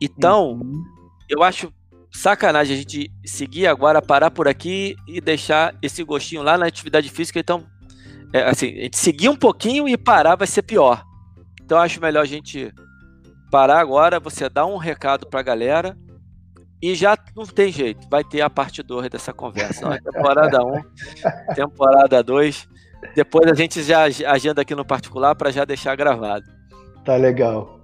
[0.00, 0.82] Então, uhum.
[1.28, 1.72] eu acho
[2.10, 7.08] sacanagem a gente seguir agora, parar por aqui e deixar esse gostinho lá na atividade
[7.10, 7.38] física.
[7.38, 7.66] Então,
[8.34, 11.04] é, assim, a gente seguir um pouquinho e parar vai ser pior.
[11.62, 12.74] Então, acho melhor a gente
[13.48, 15.96] parar agora, você dar um recado para a galera
[16.82, 20.00] e já não tem jeito, vai ter a parte 2 dessa conversa.
[20.02, 20.82] Temporada 1, um,
[21.54, 22.68] temporada 2.
[23.14, 26.44] Depois a gente já agenda aqui no particular para já deixar gravado.
[27.04, 27.78] Tá legal.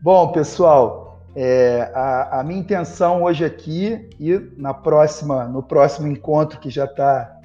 [0.00, 6.58] Bom, pessoal, é, a, a, minha intenção hoje aqui e na próxima, no próximo encontro
[6.58, 7.38] que já está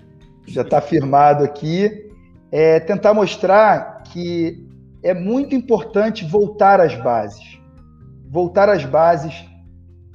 [0.48, 2.09] já tá firmado aqui,
[2.52, 4.68] é tentar mostrar que
[5.04, 7.60] é muito importante voltar às bases.
[8.30, 9.34] Voltar às bases.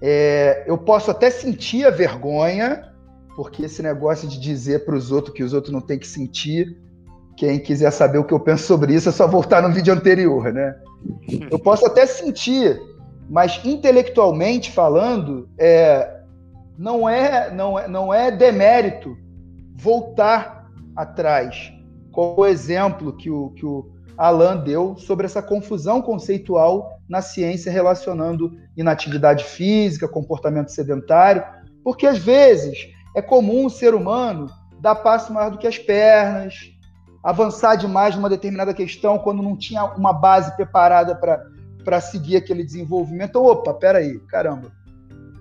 [0.02, 2.92] É, eu posso até sentir a vergonha,
[3.36, 6.76] porque esse negócio de dizer para os outros que os outros não têm que sentir,
[7.36, 10.52] quem quiser saber o que eu penso sobre isso é só voltar no vídeo anterior,
[10.52, 10.76] né?
[11.50, 12.80] Eu posso até sentir,
[13.28, 16.20] mas intelectualmente falando, é,
[16.78, 19.16] não é não é não é demérito
[19.74, 21.72] voltar atrás,
[22.14, 27.72] com o exemplo que o, que o Alan deu sobre essa confusão conceitual na ciência
[27.72, 31.44] relacionando inatividade física, comportamento sedentário,
[31.82, 34.48] porque às vezes é comum o ser humano
[34.80, 36.54] dar passo maior do que as pernas,
[37.22, 43.30] avançar demais numa determinada questão quando não tinha uma base preparada para seguir aquele desenvolvimento.
[43.30, 44.70] Então, opa, peraí, caramba.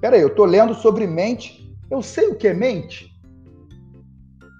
[0.02, 3.14] Peraí, eu estou lendo sobre mente, eu sei o que é mente?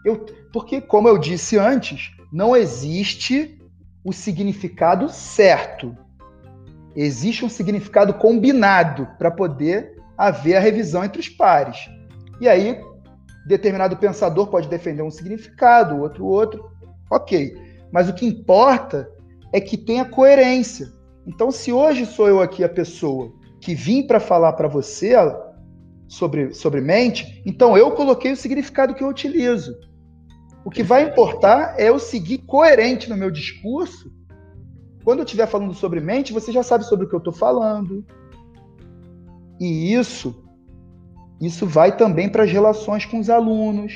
[0.06, 3.60] Eu, porque, como eu disse antes, não existe
[4.04, 5.98] o significado certo.
[6.96, 11.90] Existe um significado combinado para poder haver a revisão entre os pares.
[12.40, 12.80] E aí,
[13.48, 16.70] determinado pensador pode defender um significado, outro outro.
[17.10, 17.58] Ok.
[17.92, 19.10] Mas o que importa
[19.52, 20.88] é que tenha coerência.
[21.26, 25.16] Então, se hoje sou eu aqui a pessoa que vim para falar para você
[26.08, 29.74] sobre, sobre mente, então eu coloquei o significado que eu utilizo.
[30.66, 34.12] O que vai importar é eu seguir coerente no meu discurso.
[35.04, 38.06] Quando eu estiver falando sobre mente, você já sabe sobre o que eu estou falando.
[39.60, 40.44] E isso,
[41.42, 43.94] isso vai também para as relações com os alunos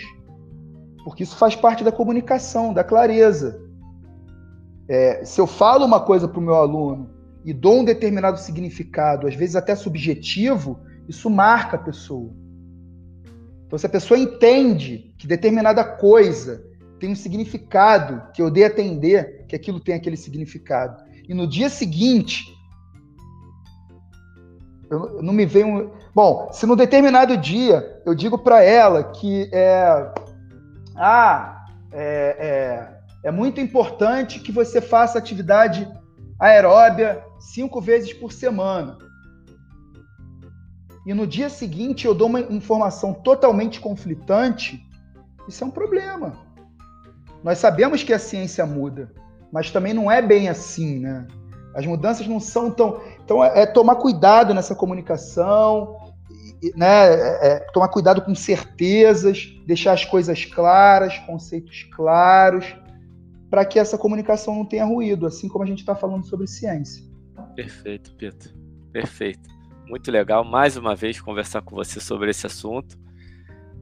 [1.08, 3.62] porque isso faz parte da comunicação, da clareza.
[4.90, 7.10] É, se eu falo uma coisa para o meu aluno
[7.46, 12.30] e dou um determinado significado, às vezes até subjetivo, isso marca a pessoa.
[13.68, 16.66] Então, se a pessoa entende que determinada coisa
[17.00, 21.46] tem um significado, que eu dei a entender que aquilo tem aquele significado, e no
[21.46, 22.44] dia seguinte
[24.90, 25.92] eu, não me veio.
[26.16, 30.12] Bom, se no determinado dia eu digo para ela que é,
[30.96, 32.88] ah, é,
[33.24, 35.88] é, é muito importante que você faça atividade
[36.40, 38.98] aeróbia cinco vezes por semana.
[41.08, 44.86] E no dia seguinte eu dou uma informação totalmente conflitante,
[45.48, 46.38] isso é um problema.
[47.42, 49.10] Nós sabemos que a ciência muda,
[49.50, 51.26] mas também não é bem assim, né?
[51.74, 53.00] As mudanças não são tão.
[53.24, 55.96] Então, é, é tomar cuidado nessa comunicação,
[56.76, 57.14] né?
[57.14, 62.76] É, é, tomar cuidado com certezas, deixar as coisas claras, conceitos claros,
[63.50, 67.02] para que essa comunicação não tenha ruído, assim como a gente está falando sobre ciência.
[67.56, 68.50] Perfeito, Pedro.
[68.92, 69.57] Perfeito.
[69.90, 72.98] Muito legal, mais uma vez, conversar com você sobre esse assunto.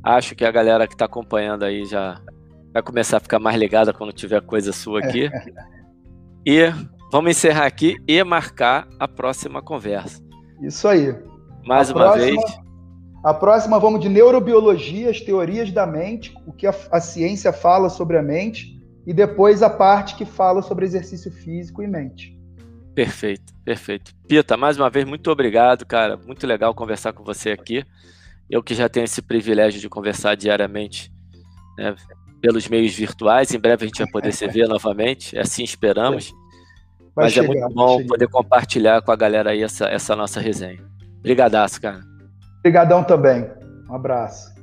[0.03, 2.21] Acho que a galera que está acompanhando aí já
[2.71, 5.31] vai começar a ficar mais ligada quando tiver coisa sua aqui.
[6.45, 6.61] e
[7.11, 10.21] vamos encerrar aqui e marcar a próxima conversa.
[10.61, 11.15] Isso aí.
[11.65, 12.59] Mais a uma próxima, vez.
[13.23, 17.89] A próxima vamos de neurobiologia, as teorias da mente, o que a, a ciência fala
[17.89, 22.39] sobre a mente, e depois a parte que fala sobre exercício físico e mente.
[22.95, 24.15] Perfeito, perfeito.
[24.25, 26.15] Pita, mais uma vez, muito obrigado, cara.
[26.15, 27.85] Muito legal conversar com você aqui.
[28.49, 31.11] Eu que já tenho esse privilégio de conversar diariamente
[31.77, 31.93] né,
[32.39, 33.53] pelos meios virtuais.
[33.53, 36.33] Em breve a gente vai poder se ver novamente, assim esperamos.
[37.13, 40.39] Vai Mas chegar, é muito bom poder compartilhar com a galera aí essa, essa nossa
[40.39, 40.81] resenha.
[41.19, 42.01] Obrigadaço, cara.
[42.59, 43.49] Obrigadão também.
[43.89, 44.54] Um abraço.